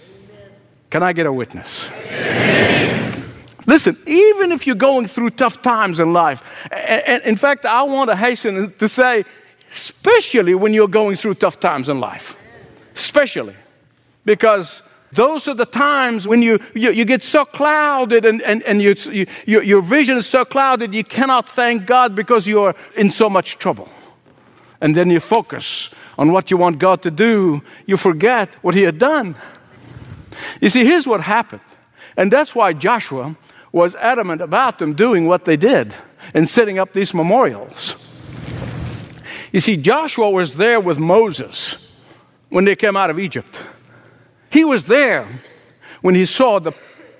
Can 0.89 1.03
I 1.03 1.13
get 1.13 1.25
a 1.25 1.33
witness? 1.33 1.89
Amen. 1.89 3.23
Listen, 3.65 3.95
even 4.07 4.51
if 4.51 4.65
you're 4.65 4.75
going 4.75 5.07
through 5.07 5.29
tough 5.31 5.61
times 5.61 5.99
in 5.99 6.13
life, 6.13 6.41
and 6.71 7.23
in 7.23 7.37
fact, 7.37 7.65
I 7.65 7.83
want 7.83 8.09
to 8.09 8.15
hasten 8.15 8.73
to 8.73 8.87
say, 8.87 9.23
especially 9.71 10.55
when 10.55 10.73
you're 10.73 10.87
going 10.87 11.15
through 11.15 11.35
tough 11.35 11.59
times 11.59 11.87
in 11.87 11.99
life, 11.99 12.37
especially 12.95 13.55
because 14.25 14.81
those 15.13 15.47
are 15.47 15.53
the 15.53 15.65
times 15.65 16.27
when 16.27 16.41
you, 16.41 16.59
you, 16.73 16.91
you 16.91 17.05
get 17.05 17.23
so 17.23 17.43
clouded 17.45 18.25
and, 18.25 18.41
and, 18.43 18.63
and 18.63 18.81
you, 18.81 18.95
you, 19.11 19.61
your 19.61 19.81
vision 19.81 20.17
is 20.17 20.25
so 20.25 20.45
clouded 20.45 20.93
you 20.93 21.03
cannot 21.03 21.49
thank 21.49 21.85
God 21.85 22.15
because 22.15 22.47
you're 22.47 22.75
in 22.95 23.11
so 23.11 23.29
much 23.29 23.57
trouble. 23.57 23.89
and 24.81 24.95
then 24.95 25.09
you 25.09 25.19
focus 25.19 25.91
on 26.17 26.31
what 26.31 26.51
you 26.51 26.57
want 26.57 26.79
God 26.79 27.03
to 27.03 27.11
do, 27.11 27.61
you 27.85 27.95
forget 27.95 28.49
what 28.63 28.75
He 28.75 28.81
had 28.81 28.97
done. 28.97 29.35
You 30.59 30.69
see, 30.69 30.83
here's 30.83 31.07
what 31.07 31.21
happened. 31.21 31.61
And 32.17 32.31
that's 32.31 32.55
why 32.55 32.73
Joshua 32.73 33.35
was 33.71 33.95
adamant 33.95 34.41
about 34.41 34.79
them 34.79 34.93
doing 34.93 35.27
what 35.27 35.45
they 35.45 35.55
did 35.55 35.95
and 36.33 36.49
setting 36.49 36.77
up 36.79 36.93
these 36.93 37.13
memorials. 37.13 38.07
You 39.53 39.59
see, 39.59 39.77
Joshua 39.77 40.29
was 40.29 40.55
there 40.55 40.79
with 40.79 40.97
Moses 40.97 41.91
when 42.49 42.65
they 42.65 42.75
came 42.75 42.97
out 42.97 43.09
of 43.09 43.19
Egypt. 43.19 43.61
He 44.51 44.63
was 44.63 44.85
there 44.85 45.27
when 46.01 46.15
he 46.15 46.25
saw 46.25 46.59
the 46.59 46.73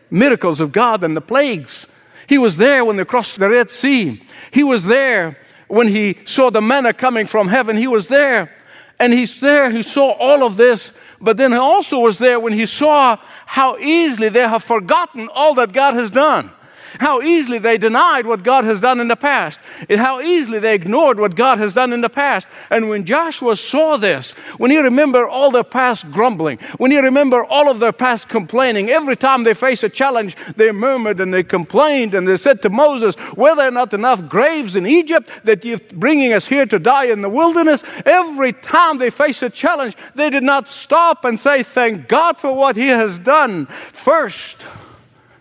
miracles 0.09 0.59
of 0.59 0.71
God 0.71 1.03
and 1.03 1.15
the 1.15 1.21
plagues. 1.21 1.87
He 2.27 2.37
was 2.37 2.57
there 2.57 2.83
when 2.85 2.97
they 2.97 3.05
crossed 3.05 3.39
the 3.39 3.49
Red 3.49 3.71
Sea. 3.71 4.21
He 4.51 4.63
was 4.63 4.85
there 4.85 5.37
when 5.67 5.87
he 5.87 6.17
saw 6.25 6.49
the 6.49 6.61
manna 6.61 6.93
coming 6.93 7.25
from 7.25 7.47
heaven. 7.47 7.77
He 7.77 7.87
was 7.87 8.07
there. 8.07 8.51
And 8.99 9.13
he's 9.13 9.39
there, 9.39 9.71
he 9.71 9.81
saw 9.81 10.11
all 10.11 10.43
of 10.43 10.57
this. 10.57 10.91
But 11.19 11.37
then 11.37 11.51
he 11.51 11.57
also 11.57 11.99
was 11.99 12.19
there 12.19 12.39
when 12.39 12.53
he 12.53 12.65
saw 12.65 13.17
how 13.45 13.77
easily 13.77 14.29
they 14.29 14.47
have 14.47 14.63
forgotten 14.63 15.27
all 15.33 15.55
that 15.55 15.73
God 15.73 15.95
has 15.95 16.11
done 16.11 16.51
how 16.99 17.21
easily 17.21 17.59
they 17.59 17.77
denied 17.77 18.25
what 18.25 18.43
God 18.43 18.63
has 18.65 18.79
done 18.79 18.99
in 18.99 19.07
the 19.07 19.15
past, 19.15 19.59
and 19.89 19.99
how 19.99 20.21
easily 20.21 20.59
they 20.59 20.75
ignored 20.75 21.19
what 21.19 21.35
God 21.35 21.57
has 21.57 21.73
done 21.73 21.93
in 21.93 22.01
the 22.01 22.09
past. 22.09 22.47
And 22.69 22.89
when 22.89 23.05
Joshua 23.05 23.55
saw 23.55 23.97
this, 23.97 24.31
when 24.57 24.71
he 24.71 24.77
remembered 24.77 25.27
all 25.27 25.51
their 25.51 25.63
past 25.63 26.11
grumbling, 26.11 26.57
when 26.77 26.91
he 26.91 26.99
remembered 26.99 27.45
all 27.49 27.69
of 27.69 27.79
their 27.79 27.91
past 27.91 28.29
complaining, 28.29 28.89
every 28.89 29.15
time 29.15 29.43
they 29.43 29.53
faced 29.53 29.83
a 29.83 29.89
challenge, 29.89 30.35
they 30.55 30.71
murmured 30.71 31.19
and 31.19 31.33
they 31.33 31.43
complained 31.43 32.13
and 32.13 32.27
they 32.27 32.37
said 32.37 32.61
to 32.61 32.69
Moses, 32.69 33.15
Were 33.35 33.55
there 33.55 33.71
not 33.71 33.93
enough 33.93 34.27
graves 34.27 34.75
in 34.75 34.85
Egypt 34.85 35.29
that 35.43 35.63
you're 35.65 35.79
bringing 35.93 36.33
us 36.33 36.47
here 36.47 36.65
to 36.65 36.79
die 36.79 37.05
in 37.05 37.21
the 37.21 37.29
wilderness? 37.29 37.83
Every 38.05 38.53
time 38.53 38.97
they 38.97 39.09
faced 39.09 39.43
a 39.43 39.49
challenge, 39.49 39.95
they 40.15 40.29
did 40.29 40.43
not 40.43 40.67
stop 40.67 41.25
and 41.25 41.39
say, 41.39 41.63
Thank 41.63 42.07
God 42.07 42.39
for 42.39 42.53
what 42.55 42.75
he 42.75 42.87
has 42.87 43.17
done. 43.17 43.65
First, 43.65 44.65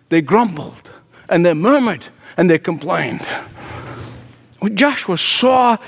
they 0.09 0.21
grumbled 0.21 0.91
and 1.31 1.47
they 1.47 1.55
murmured 1.55 2.09
and 2.37 2.51
they 2.51 2.59
complained. 2.59 3.23
When 4.59 4.77
Joshua 4.77 5.17
saw 5.17 5.79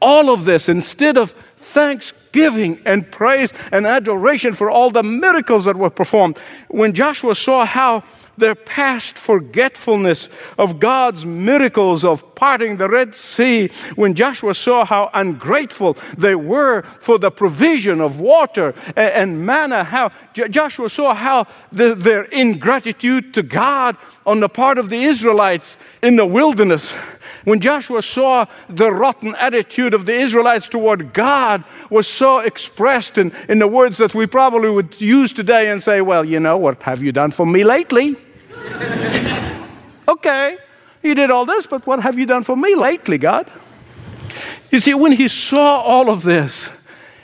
all 0.00 0.32
of 0.32 0.44
this, 0.44 0.68
instead 0.68 1.16
of 1.16 1.32
thanksgiving 1.56 2.80
and 2.84 3.10
praise 3.10 3.52
and 3.72 3.86
adoration 3.86 4.54
for 4.54 4.70
all 4.70 4.90
the 4.90 5.02
miracles 5.02 5.64
that 5.64 5.76
were 5.76 5.90
performed, 5.90 6.38
when 6.68 6.92
Joshua 6.92 7.34
saw 7.34 7.64
how 7.64 8.04
their 8.36 8.54
past 8.54 9.14
forgetfulness 9.14 10.28
of 10.58 10.80
God's 10.80 11.24
miracles 11.26 12.04
of 12.04 12.34
parting 12.34 12.76
the 12.76 12.88
Red 12.88 13.14
Sea, 13.14 13.70
when 13.94 14.14
Joshua 14.14 14.54
saw 14.54 14.84
how 14.84 15.10
ungrateful 15.14 15.96
they 16.16 16.34
were 16.34 16.82
for 17.00 17.18
the 17.18 17.30
provision 17.30 18.00
of 18.00 18.18
water 18.18 18.74
and, 18.96 19.46
manna, 19.46 19.84
how 19.84 20.10
Joshua 20.34 20.90
saw 20.90 21.14
how 21.14 21.46
the, 21.70 21.94
their 21.94 22.24
ingratitude 22.24 23.34
to 23.34 23.42
God 23.42 23.96
on 24.26 24.40
the 24.40 24.48
part 24.48 24.78
of 24.78 24.88
the 24.88 25.04
Israelites 25.04 25.76
in 26.02 26.16
the 26.16 26.26
wilderness. 26.26 26.94
When 27.44 27.60
Joshua 27.60 28.02
saw 28.02 28.46
the 28.68 28.92
rotten 28.92 29.34
attitude 29.36 29.94
of 29.94 30.06
the 30.06 30.14
Israelites 30.14 30.68
toward 30.68 31.12
God 31.12 31.64
was 31.90 32.06
so 32.06 32.38
expressed 32.38 33.18
in, 33.18 33.32
in 33.48 33.58
the 33.58 33.68
words 33.68 33.98
that 33.98 34.14
we 34.14 34.26
probably 34.26 34.70
would 34.70 35.00
use 35.00 35.32
today 35.32 35.70
and 35.70 35.82
say, 35.82 36.00
Well, 36.00 36.24
you 36.24 36.40
know, 36.40 36.56
what 36.56 36.82
have 36.82 37.02
you 37.02 37.12
done 37.12 37.30
for 37.30 37.46
me 37.46 37.64
lately? 37.64 38.16
okay, 40.08 40.56
you 41.02 41.14
did 41.14 41.30
all 41.30 41.46
this, 41.46 41.66
but 41.66 41.86
what 41.86 42.00
have 42.00 42.18
you 42.18 42.26
done 42.26 42.42
for 42.42 42.56
me 42.56 42.74
lately, 42.74 43.18
God? 43.18 43.50
You 44.70 44.78
see, 44.78 44.94
when 44.94 45.12
he 45.12 45.28
saw 45.28 45.80
all 45.80 46.08
of 46.10 46.22
this, 46.22 46.70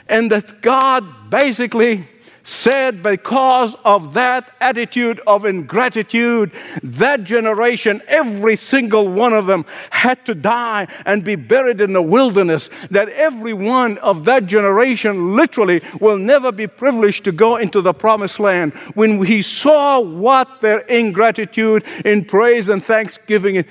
and 0.07 0.31
that 0.31 0.61
God 0.61 1.29
basically 1.29 2.07
said 2.49 3.03
because 3.03 3.75
of 3.85 4.15
that 4.15 4.51
attitude 4.59 5.21
of 5.27 5.45
ingratitude, 5.45 6.51
that 6.81 7.23
generation, 7.23 8.01
every 8.07 8.55
single 8.55 9.07
one 9.07 9.33
of 9.33 9.45
them 9.45 9.63
had 9.91 10.25
to 10.25 10.33
die 10.33 10.87
and 11.05 11.23
be 11.23 11.35
buried 11.35 11.79
in 11.79 11.93
the 11.93 12.01
wilderness. 12.01 12.69
That 12.89 13.09
every 13.09 13.53
one 13.53 13.99
of 13.99 14.25
that 14.25 14.47
generation 14.47 15.35
literally 15.35 15.81
will 16.01 16.17
never 16.17 16.51
be 16.51 16.65
privileged 16.65 17.23
to 17.25 17.31
go 17.31 17.57
into 17.57 17.81
the 17.81 17.93
promised 17.93 18.39
land. 18.39 18.73
When 18.95 19.23
he 19.23 19.43
saw 19.43 19.99
what 19.99 20.61
their 20.61 20.79
ingratitude 20.79 21.85
in 22.03 22.25
praise 22.25 22.67
and 22.69 22.83
thanksgiving 22.83 23.63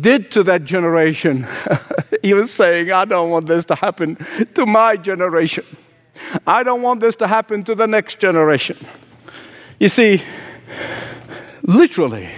did 0.00 0.32
to 0.32 0.42
that 0.42 0.64
generation, 0.64 1.46
he 2.22 2.34
was 2.34 2.50
saying, 2.50 2.90
I 2.90 3.04
don't 3.04 3.30
want 3.30 3.46
this 3.46 3.64
to 3.66 3.76
happen 3.76 4.16
to 4.54 4.66
my 4.66 4.96
generation. 4.96 5.64
I 6.46 6.62
don't 6.62 6.82
want 6.82 7.00
this 7.00 7.16
to 7.16 7.26
happen 7.26 7.64
to 7.64 7.74
the 7.74 7.86
next 7.86 8.18
generation. 8.18 8.76
You 9.78 9.88
see, 9.88 10.22
literally, 11.62 12.30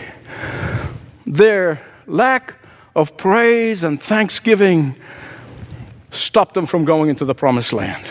their 1.26 1.80
lack 2.06 2.54
of 2.96 3.16
praise 3.16 3.84
and 3.84 4.02
thanksgiving 4.02 4.96
stopped 6.10 6.54
them 6.54 6.66
from 6.66 6.84
going 6.84 7.10
into 7.10 7.24
the 7.24 7.34
promised 7.34 7.72
land. 7.72 8.04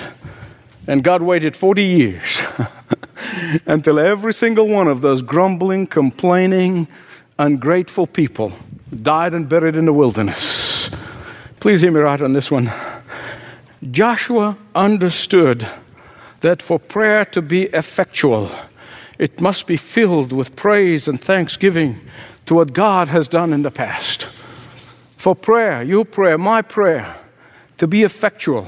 And 0.87 1.03
God 1.03 1.21
waited 1.21 1.55
40 1.55 1.83
years 1.83 2.43
until 3.65 3.99
every 3.99 4.33
single 4.33 4.67
one 4.67 4.87
of 4.87 5.01
those 5.01 5.21
grumbling, 5.21 5.87
complaining, 5.87 6.87
ungrateful 7.37 8.07
people 8.07 8.53
died 9.01 9.33
and 9.33 9.49
buried 9.49 9.75
in 9.75 9.85
the 9.85 9.93
wilderness. 9.93 10.89
Please 11.59 11.81
hear 11.81 11.91
me 11.91 11.99
right 11.99 12.21
on 12.21 12.33
this 12.33 12.49
one. 12.49 12.71
Joshua 13.91 14.57
understood 14.73 15.67
that 16.41 16.61
for 16.61 16.79
prayer 16.79 17.25
to 17.25 17.41
be 17.41 17.63
effectual, 17.65 18.51
it 19.19 19.41
must 19.41 19.67
be 19.67 19.77
filled 19.77 20.31
with 20.31 20.55
praise 20.55 21.07
and 21.07 21.19
thanksgiving 21.19 22.01
to 22.45 22.55
what 22.55 22.73
God 22.73 23.09
has 23.09 23.27
done 23.27 23.53
in 23.53 23.61
the 23.61 23.71
past. 23.71 24.27
For 25.15 25.35
prayer, 25.35 25.81
your 25.83 26.05
prayer, 26.05 26.37
my 26.37 26.61
prayer, 26.61 27.15
to 27.77 27.87
be 27.87 28.03
effectual 28.03 28.67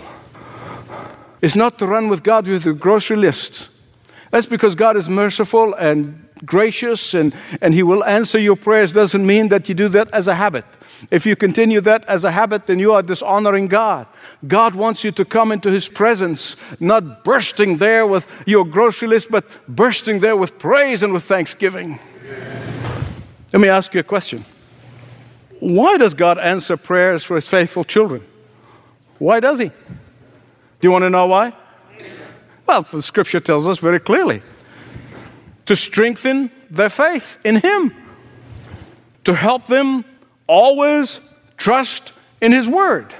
is 1.41 1.55
not 1.55 1.79
to 1.79 1.87
run 1.87 2.09
with 2.09 2.23
God 2.23 2.47
with 2.47 2.65
a 2.65 2.73
grocery 2.73 3.17
list. 3.17 3.69
That's 4.31 4.45
because 4.45 4.75
God 4.75 4.97
is 4.97 5.07
merciful 5.07 5.73
and 5.75 6.27
gracious 6.45 7.13
and, 7.13 7.33
and 7.61 7.73
He 7.73 7.83
will 7.83 8.03
answer 8.03 8.37
your 8.37 8.55
prayers, 8.55 8.91
doesn't 8.91 9.25
mean 9.25 9.49
that 9.49 9.69
you 9.69 9.75
do 9.75 9.89
that 9.89 10.09
as 10.13 10.27
a 10.27 10.35
habit. 10.35 10.65
If 11.11 11.25
you 11.25 11.35
continue 11.35 11.81
that 11.81 12.05
as 12.05 12.25
a 12.25 12.31
habit, 12.31 12.67
then 12.67 12.79
you 12.79 12.93
are 12.93 13.01
dishonoring 13.01 13.67
God. 13.67 14.07
God 14.47 14.75
wants 14.75 15.03
you 15.03 15.11
to 15.13 15.25
come 15.25 15.51
into 15.51 15.71
His 15.71 15.87
presence, 15.87 16.55
not 16.79 17.23
bursting 17.23 17.77
there 17.77 18.05
with 18.05 18.27
your 18.45 18.65
grocery 18.65 19.07
list, 19.07 19.31
but 19.31 19.45
bursting 19.67 20.19
there 20.19 20.35
with 20.35 20.59
praise 20.59 21.03
and 21.03 21.13
with 21.13 21.23
thanksgiving. 21.23 21.99
Let 23.53 23.61
me 23.61 23.69
ask 23.69 23.93
you 23.93 23.99
a 23.99 24.03
question 24.03 24.45
Why 25.59 25.97
does 25.97 26.13
God 26.13 26.37
answer 26.37 26.77
prayers 26.77 27.23
for 27.23 27.35
His 27.35 27.47
faithful 27.47 27.83
children? 27.83 28.23
Why 29.17 29.39
does 29.39 29.59
He? 29.59 29.67
Do 29.67 30.87
you 30.87 30.91
want 30.91 31.03
to 31.03 31.09
know 31.09 31.27
why? 31.27 31.53
Well, 32.65 32.83
the 32.83 33.01
scripture 33.01 33.39
tells 33.39 33.67
us 33.67 33.79
very 33.79 33.99
clearly 33.99 34.41
to 35.65 35.75
strengthen 35.75 36.51
their 36.69 36.89
faith 36.89 37.37
in 37.43 37.57
Him, 37.57 37.93
to 39.23 39.33
help 39.33 39.67
them 39.67 40.05
always 40.49 41.21
trust 41.57 42.13
in 42.41 42.51
His 42.51 42.67
Word, 42.67 43.13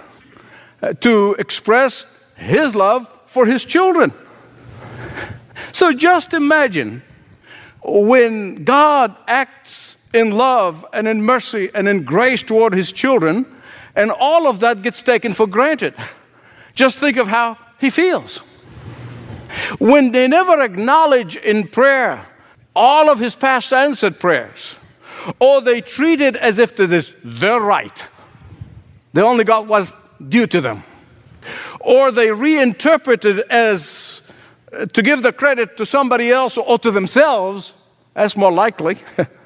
uh, 0.82 0.94
to 0.94 1.36
express 1.38 2.04
His 2.36 2.76
love 2.76 3.10
for 3.28 3.46
His 3.46 3.64
children. 3.64 4.12
So 5.72 5.94
just 5.94 6.34
imagine 6.34 7.04
when 7.84 8.64
God 8.64 9.16
acts 9.28 9.98
in 10.14 10.32
love 10.32 10.86
and 10.92 11.08
in 11.08 11.22
mercy 11.22 11.70
and 11.76 11.88
in 11.88 12.04
grace 12.04 12.42
toward 12.42 12.74
His 12.74 12.92
children, 12.92 13.46
and 13.96 14.10
all 14.10 14.48
of 14.48 14.62
that 14.62 14.82
gets 14.82 15.04
taken 15.04 15.34
for 15.34 15.46
granted. 15.46 15.94
Just 16.74 16.98
think 16.98 17.18
of 17.18 17.28
how 17.28 17.58
He 17.80 17.92
feels. 17.92 18.40
When 19.78 20.12
they 20.12 20.28
never 20.28 20.60
acknowledge 20.62 21.36
in 21.36 21.68
prayer 21.68 22.26
all 22.76 23.12
of 23.12 23.20
His 23.20 23.36
past 23.36 23.72
answered 23.72 24.20
prayers, 24.20 24.79
or 25.40 25.62
they 25.62 25.82
treat 25.82 26.22
it 26.22 26.36
as 26.36 26.60
if 26.60 26.80
it 26.80 26.92
is 26.92 27.14
their 27.24 27.60
right. 27.60 28.04
They 29.14 29.22
only 29.22 29.44
got 29.44 29.68
what's 29.68 29.96
due 30.28 30.48
to 30.48 30.62
them. 30.62 30.84
Or 31.80 32.12
they 32.12 32.28
reinterpret 32.28 33.26
it 33.26 33.48
as 33.50 34.22
uh, 34.72 34.86
to 34.86 35.02
give 35.02 35.24
the 35.24 35.32
credit 35.32 35.78
to 35.78 35.86
somebody 35.86 36.32
else 36.32 36.58
or 36.58 36.78
to 36.80 36.92
themselves, 36.92 37.74
that's 38.14 38.36
more 38.36 38.52
likely. 38.52 38.98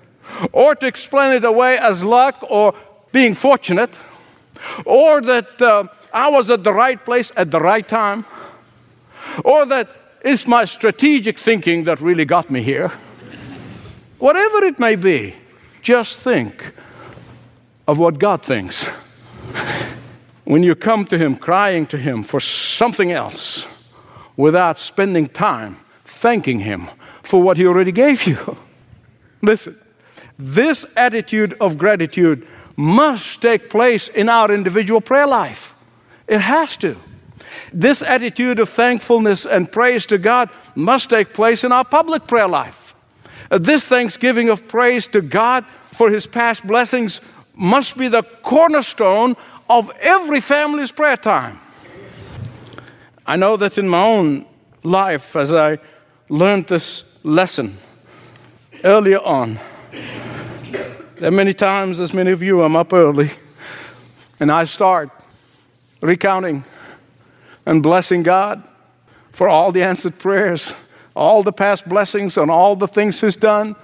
or 0.52 0.76
to 0.76 0.88
explain 0.88 1.34
it 1.34 1.46
away 1.46 1.78
as 1.78 2.04
luck 2.04 2.44
or 2.50 2.74
being 3.12 3.36
fortunate. 3.36 3.92
Or 4.86 5.22
that 5.22 5.62
uh, 5.62 5.88
I 6.14 6.30
was 6.30 6.50
at 6.50 6.64
the 6.64 6.74
right 6.74 7.04
place 7.04 7.32
at 7.36 7.52
the 7.52 7.60
right 7.60 7.88
time. 7.88 8.26
Or 9.46 9.66
that 9.66 9.90
it's 10.22 10.48
my 10.48 10.66
strategic 10.66 11.38
thinking 11.38 11.86
that 11.86 12.02
really 12.02 12.26
got 12.26 12.50
me 12.50 12.62
here. 12.62 12.92
Whatever 14.20 14.64
it 14.66 14.80
may 14.80 14.96
be. 14.96 15.36
Just 15.84 16.20
think 16.20 16.74
of 17.86 18.00
what 18.00 18.18
God 18.18 18.42
thinks. 18.42 18.86
when 20.46 20.64
you 20.64 20.76
come 20.76 21.06
to 21.06 21.18
Him 21.18 21.36
crying 21.36 21.86
to 21.88 21.98
Him 21.98 22.24
for 22.24 22.40
something 22.40 23.12
else 23.12 23.68
without 24.38 24.80
spending 24.80 25.28
time 25.28 25.78
thanking 26.06 26.60
Him 26.60 26.90
for 27.22 27.42
what 27.42 27.58
He 27.58 27.68
already 27.68 27.92
gave 27.92 28.24
you. 28.24 28.58
Listen, 29.42 29.76
this 30.40 30.86
attitude 30.96 31.54
of 31.60 31.78
gratitude 31.78 32.48
must 32.78 33.42
take 33.42 33.70
place 33.70 34.08
in 34.08 34.30
our 34.30 34.52
individual 34.54 35.02
prayer 35.02 35.28
life. 35.28 35.76
It 36.28 36.40
has 36.40 36.78
to. 36.78 36.96
This 37.74 38.02
attitude 38.02 38.60
of 38.60 38.70
thankfulness 38.70 39.46
and 39.46 39.72
praise 39.72 40.06
to 40.08 40.18
God 40.18 40.50
must 40.76 41.10
take 41.10 41.34
place 41.34 41.64
in 41.64 41.72
our 41.72 41.86
public 41.86 42.26
prayer 42.26 42.48
life. 42.48 42.83
This 43.50 43.86
thanksgiving 43.86 44.50
of 44.50 44.68
praise 44.68 45.08
to 45.08 45.22
God 45.22 45.66
for 45.92 46.10
His 46.10 46.26
past 46.28 46.66
blessings 46.66 47.22
must 47.56 47.98
be 47.98 48.08
the 48.08 48.24
cornerstone 48.24 49.36
of 49.70 49.92
every 50.02 50.42
family's 50.42 50.92
prayer 50.92 51.18
time. 51.18 51.60
I 53.26 53.36
know 53.36 53.56
that 53.58 53.78
in 53.78 53.88
my 53.88 54.04
own 54.04 54.46
life, 54.84 55.36
as 55.36 55.54
I 55.54 55.80
learned 56.30 56.68
this 56.68 57.04
lesson 57.24 57.78
earlier 58.84 59.20
on, 59.20 59.60
there 61.18 61.30
are 61.30 61.32
many 61.32 61.54
times, 61.54 62.00
as 62.02 62.14
many 62.14 62.32
of 62.32 62.44
you, 62.44 62.64
I'm 62.64 62.76
up 62.76 62.92
early 62.92 63.32
and 64.40 64.52
I 64.52 64.66
start 64.66 65.10
recounting 66.02 66.66
and 67.66 67.82
blessing 67.82 68.24
God 68.24 68.62
for 69.32 69.48
all 69.48 69.72
the 69.72 69.84
answered 69.84 70.20
prayers, 70.20 70.74
all 71.16 71.44
the 71.44 71.54
past 71.54 71.88
blessings, 71.88 72.38
and 72.38 72.50
all 72.50 72.76
the 72.76 72.88
things 72.88 73.22
He's 73.22 73.36
done. 73.36 73.76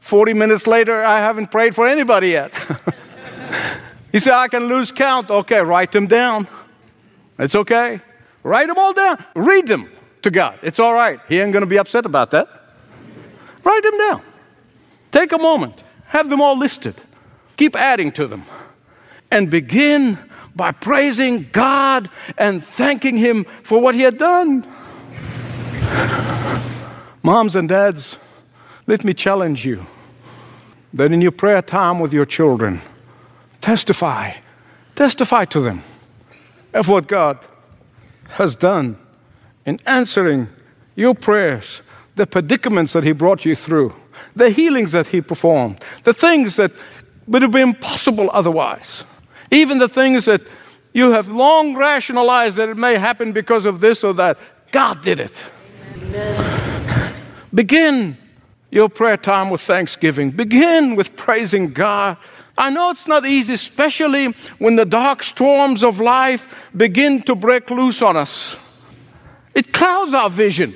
40 0.00 0.34
minutes 0.34 0.66
later, 0.66 1.02
I 1.02 1.18
haven't 1.18 1.50
prayed 1.50 1.74
for 1.74 1.86
anybody 1.86 2.28
yet. 2.28 2.54
he 4.12 4.20
said, 4.20 4.34
I 4.34 4.46
can 4.48 4.66
lose 4.66 4.92
count. 4.92 5.30
Okay, 5.30 5.60
write 5.60 5.90
them 5.90 6.06
down. 6.06 6.46
It's 7.38 7.54
okay. 7.54 8.00
Write 8.42 8.68
them 8.68 8.78
all 8.78 8.92
down. 8.92 9.24
Read 9.34 9.66
them 9.66 9.90
to 10.22 10.30
God. 10.30 10.58
It's 10.62 10.78
all 10.78 10.94
right. 10.94 11.18
He 11.28 11.40
ain't 11.40 11.52
going 11.52 11.64
to 11.64 11.68
be 11.68 11.78
upset 11.78 12.06
about 12.06 12.30
that. 12.30 12.48
Write 13.64 13.82
them 13.82 13.98
down. 13.98 14.22
Take 15.10 15.32
a 15.32 15.38
moment. 15.38 15.82
Have 16.06 16.30
them 16.30 16.40
all 16.40 16.56
listed. 16.56 16.94
Keep 17.56 17.74
adding 17.74 18.12
to 18.12 18.28
them. 18.28 18.44
And 19.30 19.50
begin 19.50 20.18
by 20.54 20.70
praising 20.70 21.48
God 21.50 22.08
and 22.38 22.62
thanking 22.62 23.16
Him 23.16 23.44
for 23.64 23.80
what 23.80 23.96
He 23.96 24.02
had 24.02 24.18
done. 24.18 24.64
Moms 27.26 27.56
and 27.56 27.68
dads, 27.68 28.18
let 28.86 29.02
me 29.02 29.12
challenge 29.12 29.66
you 29.66 29.84
that 30.94 31.10
in 31.10 31.20
your 31.20 31.32
prayer 31.32 31.60
time 31.60 31.98
with 31.98 32.12
your 32.12 32.24
children, 32.24 32.80
testify, 33.60 34.34
testify 34.94 35.44
to 35.46 35.58
them 35.58 35.82
of 36.72 36.86
what 36.86 37.08
God 37.08 37.44
has 38.28 38.54
done 38.54 38.96
in 39.64 39.80
answering 39.86 40.46
your 40.94 41.16
prayers, 41.16 41.82
the 42.14 42.28
predicaments 42.28 42.92
that 42.92 43.02
He 43.02 43.10
brought 43.10 43.44
you 43.44 43.56
through, 43.56 43.92
the 44.36 44.50
healings 44.50 44.92
that 44.92 45.08
He 45.08 45.20
performed, 45.20 45.84
the 46.04 46.14
things 46.14 46.54
that 46.54 46.70
would 47.26 47.42
have 47.42 47.50
been 47.50 47.70
impossible 47.70 48.30
otherwise, 48.32 49.02
even 49.50 49.78
the 49.78 49.88
things 49.88 50.26
that 50.26 50.42
you 50.92 51.10
have 51.10 51.28
long 51.28 51.74
rationalized 51.74 52.56
that 52.58 52.68
it 52.68 52.76
may 52.76 52.98
happen 52.98 53.32
because 53.32 53.66
of 53.66 53.80
this 53.80 54.04
or 54.04 54.14
that. 54.14 54.38
God 54.70 55.02
did 55.02 55.18
it. 55.18 55.50
Amen. 55.96 56.65
Begin 57.56 58.18
your 58.70 58.90
prayer 58.90 59.16
time 59.16 59.48
with 59.48 59.62
thanksgiving, 59.62 60.30
begin 60.30 60.94
with 60.94 61.16
praising 61.16 61.72
God. 61.72 62.18
I 62.58 62.68
know 62.68 62.90
it's 62.90 63.08
not 63.08 63.24
easy, 63.24 63.54
especially 63.54 64.26
when 64.58 64.76
the 64.76 64.84
dark 64.84 65.22
storms 65.22 65.82
of 65.82 65.98
life 65.98 66.46
begin 66.76 67.22
to 67.22 67.34
break 67.34 67.70
loose 67.70 68.02
on 68.02 68.14
us. 68.14 68.56
It 69.54 69.72
clouds 69.72 70.12
our 70.12 70.28
vision. 70.28 70.74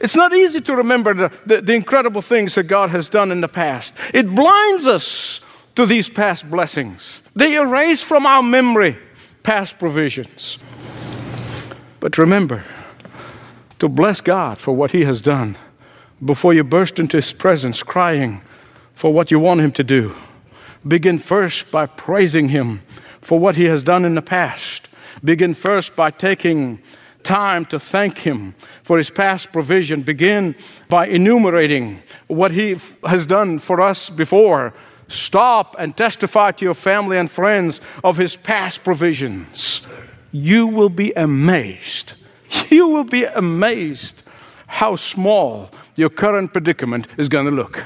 It's 0.00 0.14
not 0.14 0.32
easy 0.32 0.60
to 0.60 0.76
remember 0.76 1.14
the, 1.14 1.32
the, 1.44 1.60
the, 1.60 1.74
incredible 1.74 2.22
things 2.22 2.54
that 2.54 2.64
God 2.64 2.90
has 2.90 3.08
done 3.08 3.32
in 3.32 3.40
the 3.40 3.48
past. 3.48 3.92
It 4.14 4.32
blinds 4.32 4.86
us 4.86 5.40
to 5.74 5.84
these 5.84 6.08
past 6.08 6.48
blessings, 6.48 7.22
they 7.34 7.56
erase 7.56 8.02
from 8.04 8.24
our 8.24 8.42
memory 8.42 8.96
past 9.42 9.80
provisions. 9.80 10.58
But 11.98 12.18
remember 12.18 12.64
to 13.80 13.88
bless 13.88 14.20
God 14.20 14.58
for 14.58 14.72
what 14.72 14.92
He 14.92 15.04
has 15.04 15.20
done 15.20 15.58
before 16.24 16.54
you 16.54 16.62
burst 16.62 16.98
into 16.98 17.16
His 17.16 17.32
presence 17.32 17.82
crying 17.82 18.42
for 18.94 19.12
what 19.12 19.30
you 19.30 19.38
want 19.38 19.60
Him 19.60 19.72
to 19.72 19.84
do. 19.84 20.14
Begin 20.86 21.18
first 21.18 21.70
by 21.70 21.86
praising 21.86 22.50
Him 22.50 22.82
for 23.20 23.38
what 23.38 23.56
He 23.56 23.64
has 23.64 23.82
done 23.82 24.04
in 24.04 24.14
the 24.14 24.22
past. 24.22 24.88
Begin 25.24 25.54
first 25.54 25.96
by 25.96 26.10
taking 26.10 26.80
time 27.22 27.64
to 27.66 27.80
thank 27.80 28.18
Him 28.18 28.54
for 28.82 28.98
His 28.98 29.10
past 29.10 29.52
provision. 29.52 30.02
Begin 30.02 30.54
by 30.88 31.06
enumerating 31.06 32.02
what 32.28 32.52
He 32.52 32.76
has 33.04 33.26
done 33.26 33.58
for 33.58 33.80
us 33.80 34.10
before. 34.10 34.74
Stop 35.08 35.74
and 35.78 35.96
testify 35.96 36.52
to 36.52 36.64
your 36.64 36.74
family 36.74 37.18
and 37.18 37.30
friends 37.30 37.80
of 38.04 38.16
His 38.16 38.36
past 38.36 38.84
provisions. 38.84 39.86
You 40.32 40.66
will 40.66 40.90
be 40.90 41.12
amazed. 41.12 42.14
You 42.70 42.88
will 42.88 43.04
be 43.04 43.24
amazed 43.24 44.22
how 44.66 44.96
small 44.96 45.70
your 45.96 46.10
current 46.10 46.52
predicament 46.52 47.06
is 47.18 47.28
going 47.28 47.46
to 47.46 47.52
look. 47.52 47.84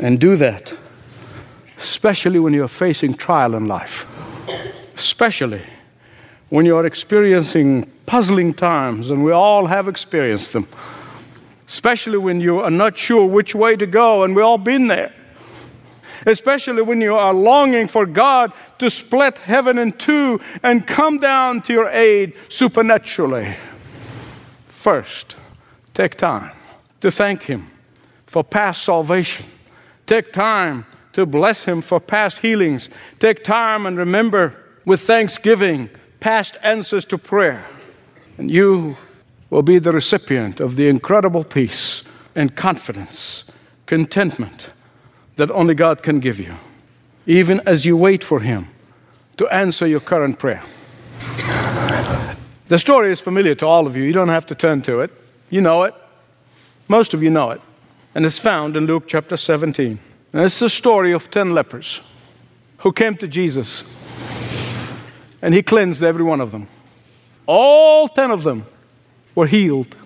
And 0.00 0.18
do 0.18 0.36
that, 0.36 0.74
especially 1.78 2.38
when 2.38 2.54
you're 2.54 2.68
facing 2.68 3.14
trial 3.14 3.54
in 3.54 3.68
life, 3.68 4.06
especially 4.96 5.62
when 6.48 6.66
you're 6.66 6.86
experiencing 6.86 7.84
puzzling 8.06 8.52
times, 8.52 9.10
and 9.10 9.22
we 9.22 9.30
all 9.30 9.66
have 9.66 9.88
experienced 9.88 10.52
them, 10.52 10.66
especially 11.68 12.18
when 12.18 12.40
you 12.40 12.58
are 12.60 12.70
not 12.70 12.98
sure 12.98 13.26
which 13.26 13.54
way 13.54 13.76
to 13.76 13.86
go, 13.86 14.24
and 14.24 14.34
we've 14.34 14.44
all 14.44 14.58
been 14.58 14.88
there. 14.88 15.12
Especially 16.26 16.82
when 16.82 17.00
you 17.00 17.14
are 17.14 17.34
longing 17.34 17.88
for 17.88 18.06
God 18.06 18.52
to 18.78 18.90
split 18.90 19.38
heaven 19.38 19.78
in 19.78 19.92
two 19.92 20.40
and 20.62 20.86
come 20.86 21.18
down 21.18 21.62
to 21.62 21.72
your 21.72 21.88
aid 21.88 22.34
supernaturally. 22.48 23.56
First, 24.66 25.36
take 25.94 26.16
time 26.16 26.52
to 27.00 27.10
thank 27.10 27.44
Him 27.44 27.70
for 28.26 28.42
past 28.42 28.82
salvation. 28.82 29.46
Take 30.06 30.32
time 30.32 30.86
to 31.12 31.26
bless 31.26 31.64
Him 31.64 31.80
for 31.80 32.00
past 32.00 32.38
healings. 32.38 32.88
Take 33.18 33.44
time 33.44 33.86
and 33.86 33.96
remember 33.96 34.56
with 34.84 35.00
thanksgiving 35.00 35.90
past 36.20 36.56
answers 36.62 37.04
to 37.06 37.18
prayer. 37.18 37.64
And 38.38 38.50
you 38.50 38.96
will 39.50 39.62
be 39.62 39.78
the 39.78 39.92
recipient 39.92 40.60
of 40.60 40.76
the 40.76 40.88
incredible 40.88 41.44
peace 41.44 42.02
and 42.34 42.56
confidence, 42.56 43.44
contentment 43.86 44.70
that 45.36 45.50
only 45.50 45.74
God 45.74 46.02
can 46.02 46.20
give 46.20 46.38
you, 46.38 46.54
even 47.26 47.60
as 47.66 47.84
you 47.84 47.96
wait 47.96 48.22
for 48.22 48.40
Him 48.40 48.68
to 49.36 49.46
answer 49.48 49.86
your 49.86 50.00
current 50.00 50.38
prayer. 50.38 50.62
The 52.68 52.78
story 52.78 53.12
is 53.12 53.20
familiar 53.20 53.54
to 53.56 53.66
all 53.66 53.86
of 53.86 53.96
you. 53.96 54.02
You 54.02 54.12
don't 54.12 54.28
have 54.28 54.46
to 54.46 54.54
turn 54.54 54.82
to 54.82 55.00
it. 55.00 55.10
You 55.50 55.60
know 55.60 55.82
it. 55.82 55.94
Most 56.88 57.12
of 57.12 57.22
you 57.22 57.30
know 57.30 57.50
it. 57.50 57.60
And 58.14 58.24
it's 58.24 58.38
found 58.38 58.76
in 58.76 58.86
Luke 58.86 59.04
chapter 59.06 59.36
17. 59.36 59.98
And 60.32 60.42
it's 60.42 60.58
the 60.58 60.70
story 60.70 61.12
of 61.12 61.30
10 61.30 61.54
lepers 61.54 62.00
who 62.78 62.92
came 62.92 63.16
to 63.16 63.28
Jesus. 63.28 63.84
And 65.42 65.54
he 65.54 65.62
cleansed 65.62 66.02
every 66.02 66.24
one 66.24 66.40
of 66.40 66.50
them. 66.50 66.68
All 67.46 68.08
10 68.08 68.30
of 68.30 68.42
them 68.42 68.64
were 69.34 69.46
healed 69.46 69.96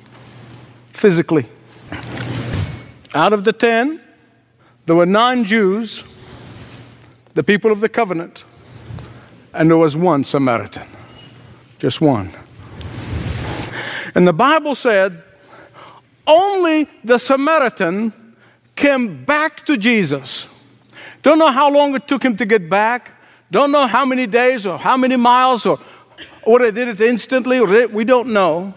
physically. 0.93 1.47
Out 3.15 3.33
of 3.33 3.45
the 3.45 3.53
10, 3.53 4.01
there 4.87 4.97
were 4.97 5.07
nine 5.07 5.45
Jews, 5.45 6.05
the 7.35 7.43
people 7.43 7.71
of 7.73 7.81
the 7.81 7.89
covenant, 7.89 8.45
and 9.53 9.69
there 9.69 9.77
was 9.77 9.97
one 9.97 10.25
Samaritan. 10.25 10.87
Just 11.79 12.01
one. 12.01 12.31
And 14.15 14.27
the 14.27 14.33
Bible 14.33 14.75
said 14.75 15.23
only 16.27 16.89
the 17.05 17.19
Samaritan 17.19 18.13
came 18.75 19.25
back 19.25 19.67
to 19.67 19.77
Jesus. 19.77 20.47
Don't 21.23 21.39
know 21.39 21.51
how 21.51 21.71
long 21.71 21.95
it 21.95 22.09
took 22.09 22.25
him 22.25 22.37
to 22.37 22.47
get 22.47 22.71
back. 22.71 23.13
Don't 23.51 23.73
know 23.73 23.87
how 23.87 24.05
many 24.05 24.27
days 24.27 24.67
or 24.67 24.79
how 24.79 24.97
many 24.97 25.17
miles 25.17 25.67
or 25.67 25.79
or 26.43 26.61
they 26.61 26.71
did 26.71 26.89
it 26.89 27.01
instantly. 27.01 27.59
or 27.59 27.89
We 27.89 28.05
don't 28.05 28.29
know. 28.29 28.75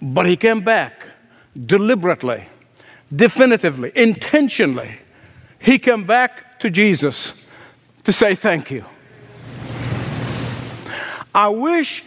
But 0.00 0.26
he 0.26 0.36
came 0.36 0.60
back 0.60 0.92
deliberately, 1.66 2.46
definitively, 3.14 3.90
intentionally. 3.94 4.98
He 5.64 5.78
came 5.78 6.04
back 6.04 6.60
to 6.60 6.68
Jesus 6.68 7.42
to 8.04 8.12
say 8.12 8.34
thank 8.34 8.70
you. 8.70 8.84
I 11.34 11.48
wish 11.48 12.04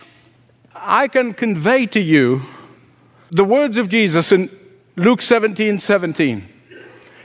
I 0.76 1.08
can 1.08 1.34
convey 1.34 1.88
to 1.88 2.00
you 2.00 2.44
the 3.32 3.44
words 3.44 3.80
of 3.80 3.90
Jesus 3.90 4.32
in 4.32 4.56
Luke 4.96 5.24
17 5.24 5.80
17 5.80 6.48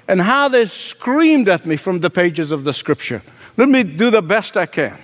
and 0.08 0.22
how 0.22 0.48
they 0.48 0.64
screamed 0.64 1.50
at 1.50 1.66
me 1.66 1.76
from 1.76 2.00
the 2.00 2.08
pages 2.08 2.50
of 2.50 2.64
the 2.64 2.72
scripture 2.72 3.20
Let 3.58 3.68
me 3.68 3.82
do 3.82 4.10
the 4.10 4.22
best 4.22 4.56
I 4.56 4.64
can. 4.64 4.98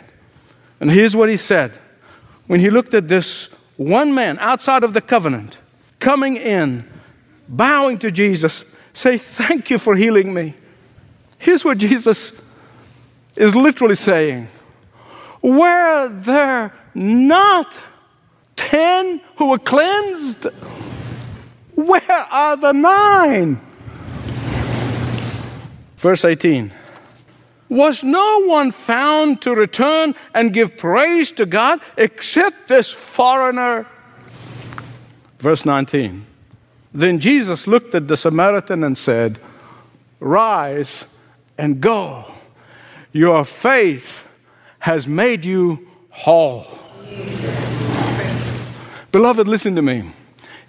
And 0.80 0.90
here's 0.90 1.14
what 1.14 1.28
he 1.28 1.36
said 1.36 1.78
when 2.46 2.60
he 2.60 2.70
looked 2.70 2.94
at 2.94 3.06
this 3.06 3.50
one 3.76 4.14
man 4.14 4.38
outside 4.38 4.82
of 4.82 4.94
the 4.94 5.02
covenant 5.02 5.58
coming 6.00 6.36
in, 6.36 6.88
bowing 7.48 7.98
to 7.98 8.10
Jesus, 8.10 8.64
say, 8.94 9.18
Thank 9.18 9.68
you 9.68 9.76
for 9.76 9.94
healing 9.94 10.32
me. 10.32 10.54
Here's 11.38 11.64
what 11.64 11.78
Jesus 11.78 12.42
is 13.36 13.54
literally 13.54 13.94
saying 13.94 14.48
Were 15.40 16.08
there 16.08 16.72
not 16.94 17.78
ten 18.56 19.20
who 19.36 19.50
were 19.50 19.58
cleansed? 19.58 20.46
Where 21.74 22.26
are 22.30 22.56
the 22.56 22.72
nine? 22.72 23.60
Verse 25.96 26.24
18 26.24 26.72
Was 27.68 28.02
no 28.02 28.44
one 28.46 28.72
found 28.72 29.40
to 29.42 29.54
return 29.54 30.16
and 30.34 30.52
give 30.52 30.76
praise 30.76 31.30
to 31.32 31.46
God 31.46 31.80
except 31.96 32.68
this 32.68 32.90
foreigner? 32.90 33.86
Verse 35.38 35.64
19 35.64 36.26
Then 36.92 37.20
Jesus 37.20 37.68
looked 37.68 37.94
at 37.94 38.08
the 38.08 38.16
Samaritan 38.16 38.82
and 38.82 38.98
said, 38.98 39.38
Rise 40.18 41.04
and 41.58 41.80
go. 41.80 42.32
Your 43.12 43.44
faith 43.44 44.24
has 44.78 45.06
made 45.06 45.44
you 45.44 45.88
whole. 46.10 46.66
Beloved, 49.12 49.48
listen 49.48 49.74
to 49.74 49.82
me. 49.82 50.12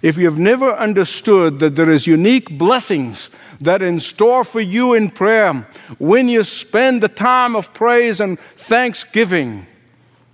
If 0.02 0.16
you 0.16 0.24
have 0.24 0.38
never 0.38 0.72
understood 0.72 1.58
that 1.60 1.76
there 1.76 1.90
is 1.90 2.06
unique 2.06 2.58
blessings 2.58 3.30
that 3.60 3.82
in 3.82 4.00
store 4.00 4.44
for 4.44 4.60
you 4.60 4.94
in 4.94 5.10
prayer 5.10 5.68
when 5.98 6.28
you 6.28 6.42
spend 6.42 7.02
the 7.02 7.08
time 7.08 7.54
of 7.54 7.72
praise 7.74 8.20
and 8.20 8.38
thanksgiving, 8.56 9.66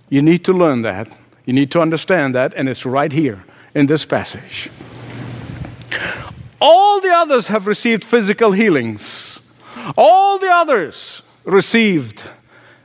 you 0.09 0.21
need 0.21 0.45
to 0.45 0.53
learn 0.53 0.81
that. 0.83 1.09
You 1.45 1.53
need 1.53 1.69
to 1.71 1.81
understand 1.81 2.33
that, 2.35 2.53
and 2.55 2.69
it's 2.69 2.85
right 2.85 3.11
here 3.11 3.43
in 3.75 3.87
this 3.87 4.05
passage. 4.05 4.69
All 6.59 6.99
the 7.01 7.11
others 7.11 7.47
have 7.47 7.67
received 7.67 8.03
physical 8.03 8.53
healings. 8.53 9.36
All 9.95 10.37
the 10.37 10.49
others 10.49 11.21
received 11.45 12.23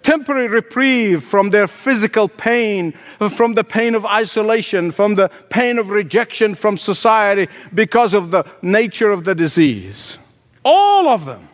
temporary 0.02 0.48
reprieve 0.48 1.22
from 1.22 1.50
their 1.50 1.66
physical 1.66 2.28
pain, 2.28 2.92
from 3.30 3.54
the 3.54 3.64
pain 3.64 3.94
of 3.94 4.04
isolation, 4.04 4.90
from 4.90 5.14
the 5.14 5.30
pain 5.48 5.78
of 5.78 5.90
rejection 5.90 6.54
from 6.54 6.76
society 6.76 7.50
because 7.72 8.14
of 8.14 8.30
the 8.30 8.44
nature 8.60 9.10
of 9.10 9.24
the 9.24 9.34
disease. 9.34 10.18
All 10.64 11.08
of 11.08 11.24
them 11.24 11.48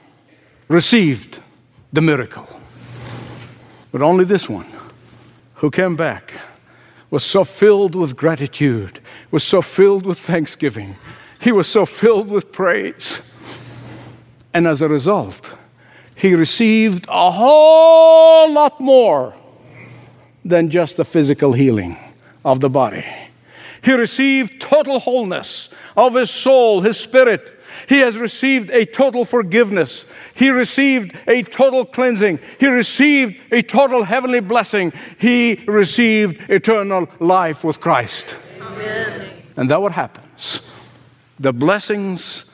received 0.68 1.40
the 1.92 2.00
miracle. 2.00 2.48
But 3.92 4.02
only 4.02 4.24
this 4.24 4.48
one, 4.48 4.66
who 5.56 5.70
came 5.70 5.96
back, 5.96 6.32
was 7.10 7.24
so 7.24 7.44
filled 7.44 7.94
with 7.94 8.16
gratitude, 8.16 9.00
was 9.30 9.42
so 9.42 9.62
filled 9.62 10.04
with 10.04 10.18
thanksgiving, 10.18 10.96
he 11.40 11.52
was 11.52 11.66
so 11.66 11.86
filled 11.86 12.28
with 12.28 12.52
praise. 12.52 13.27
And 14.58 14.66
as 14.66 14.82
a 14.82 14.88
result, 14.88 15.54
he 16.16 16.34
received 16.34 17.06
a 17.08 17.30
whole 17.30 18.50
lot 18.50 18.80
more 18.80 19.32
than 20.44 20.68
just 20.68 20.96
the 20.96 21.04
physical 21.04 21.52
healing 21.52 21.96
of 22.44 22.58
the 22.58 22.68
body. 22.68 23.04
He 23.84 23.92
received 23.92 24.60
total 24.60 24.98
wholeness 24.98 25.68
of 25.96 26.14
his 26.14 26.32
soul, 26.32 26.80
his 26.80 26.98
spirit. 26.98 27.60
He 27.88 28.00
has 28.00 28.16
received 28.16 28.70
a 28.70 28.84
total 28.84 29.24
forgiveness. 29.24 30.04
He 30.34 30.50
received 30.50 31.16
a 31.28 31.44
total 31.44 31.84
cleansing. 31.84 32.40
He 32.58 32.66
received 32.66 33.36
a 33.52 33.62
total 33.62 34.02
heavenly 34.02 34.40
blessing. 34.40 34.92
He 35.20 35.62
received 35.68 36.50
eternal 36.50 37.06
life 37.20 37.62
with 37.62 37.78
Christ. 37.78 38.34
Amen. 38.60 39.30
And 39.56 39.70
that 39.70 39.80
what 39.80 39.92
happens. 39.92 40.68
The 41.38 41.52
blessings 41.52 42.46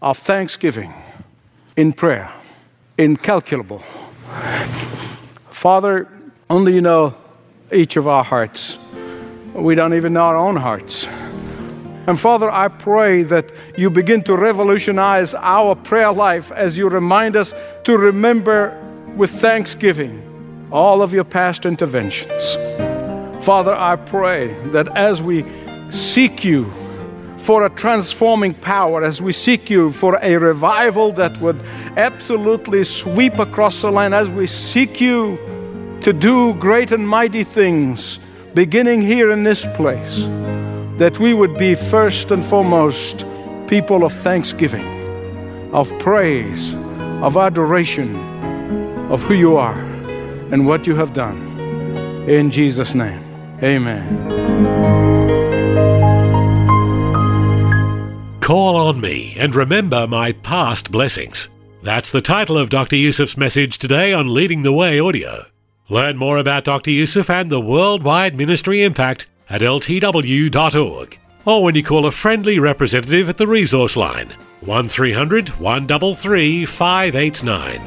of 0.00 0.16
thanksgiving 0.16 0.94
in 1.76 1.92
prayer 1.92 2.32
incalculable. 3.00 3.78
Father, 5.50 6.06
only 6.50 6.74
you 6.74 6.82
know 6.82 7.14
each 7.72 7.96
of 7.96 8.06
our 8.06 8.22
hearts. 8.22 8.78
We 9.54 9.74
don't 9.74 9.94
even 9.94 10.12
know 10.12 10.22
our 10.22 10.36
own 10.36 10.56
hearts. 10.56 11.06
And 12.06 12.18
Father, 12.18 12.50
I 12.50 12.68
pray 12.68 13.22
that 13.24 13.50
you 13.76 13.88
begin 13.88 14.22
to 14.24 14.36
revolutionize 14.36 15.34
our 15.34 15.74
prayer 15.74 16.12
life 16.12 16.50
as 16.52 16.76
you 16.76 16.88
remind 16.88 17.36
us 17.36 17.54
to 17.84 17.96
remember 17.96 18.76
with 19.16 19.30
thanksgiving 19.30 20.68
all 20.70 21.02
of 21.02 21.14
your 21.14 21.24
past 21.24 21.64
interventions. 21.64 22.54
Father, 23.44 23.74
I 23.74 23.96
pray 23.96 24.52
that 24.70 24.88
as 24.96 25.22
we 25.22 25.44
seek 25.90 26.44
you, 26.44 26.70
for 27.40 27.64
a 27.64 27.70
transforming 27.70 28.54
power 28.54 29.02
as 29.02 29.20
we 29.20 29.32
seek 29.32 29.70
you 29.70 29.90
for 29.90 30.18
a 30.22 30.36
revival 30.36 31.12
that 31.12 31.36
would 31.40 31.60
absolutely 31.96 32.84
sweep 32.84 33.38
across 33.38 33.82
the 33.82 33.90
land, 33.90 34.14
as 34.14 34.28
we 34.28 34.46
seek 34.46 35.00
you 35.00 35.38
to 36.02 36.12
do 36.12 36.54
great 36.54 36.92
and 36.92 37.08
mighty 37.08 37.44
things, 37.44 38.18
beginning 38.54 39.00
here 39.00 39.30
in 39.30 39.42
this 39.44 39.66
place, 39.74 40.26
that 40.98 41.18
we 41.18 41.34
would 41.34 41.56
be 41.58 41.74
first 41.74 42.30
and 42.30 42.44
foremost 42.44 43.24
people 43.66 44.04
of 44.04 44.12
thanksgiving, 44.12 44.86
of 45.72 45.90
praise, 45.98 46.74
of 47.22 47.36
adoration 47.36 48.30
of 49.10 49.22
who 49.22 49.34
you 49.34 49.56
are 49.56 49.78
and 50.52 50.66
what 50.66 50.86
you 50.86 50.94
have 50.94 51.12
done. 51.12 51.38
In 52.28 52.50
Jesus' 52.50 52.94
name, 52.94 53.22
amen. 53.62 54.99
Call 58.50 58.74
on 58.74 59.00
me 59.00 59.36
and 59.38 59.54
remember 59.54 60.08
my 60.08 60.32
past 60.32 60.90
blessings. 60.90 61.48
That's 61.84 62.10
the 62.10 62.20
title 62.20 62.58
of 62.58 62.68
Dr. 62.68 62.96
Youssef's 62.96 63.36
message 63.36 63.78
today 63.78 64.12
on 64.12 64.34
Leading 64.34 64.64
the 64.64 64.72
Way 64.72 64.98
audio. 64.98 65.46
Learn 65.88 66.16
more 66.16 66.36
about 66.36 66.64
Dr. 66.64 66.90
Youssef 66.90 67.30
and 67.30 67.48
the 67.48 67.60
worldwide 67.60 68.36
ministry 68.36 68.82
impact 68.82 69.28
at 69.48 69.60
ltw.org 69.60 71.18
or 71.44 71.62
when 71.62 71.76
you 71.76 71.84
call 71.84 72.06
a 72.06 72.10
friendly 72.10 72.58
representative 72.58 73.28
at 73.28 73.38
the 73.38 73.46
resource 73.46 73.96
line 73.96 74.30
1300 74.62 75.50
133 75.50 76.64
589. 76.64 77.80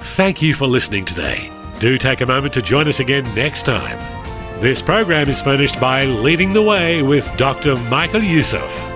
Thank 0.00 0.42
you 0.42 0.54
for 0.54 0.66
listening 0.66 1.04
today. 1.04 1.48
Do 1.78 1.96
take 1.96 2.22
a 2.22 2.26
moment 2.26 2.54
to 2.54 2.60
join 2.60 2.88
us 2.88 2.98
again 2.98 3.32
next 3.36 3.62
time. 3.64 3.98
This 4.60 4.82
program 4.82 5.28
is 5.28 5.40
furnished 5.40 5.80
by 5.80 6.06
Leading 6.06 6.52
the 6.52 6.62
Way 6.62 7.04
with 7.04 7.30
Dr. 7.36 7.76
Michael 7.76 8.24
Youssef 8.24 8.95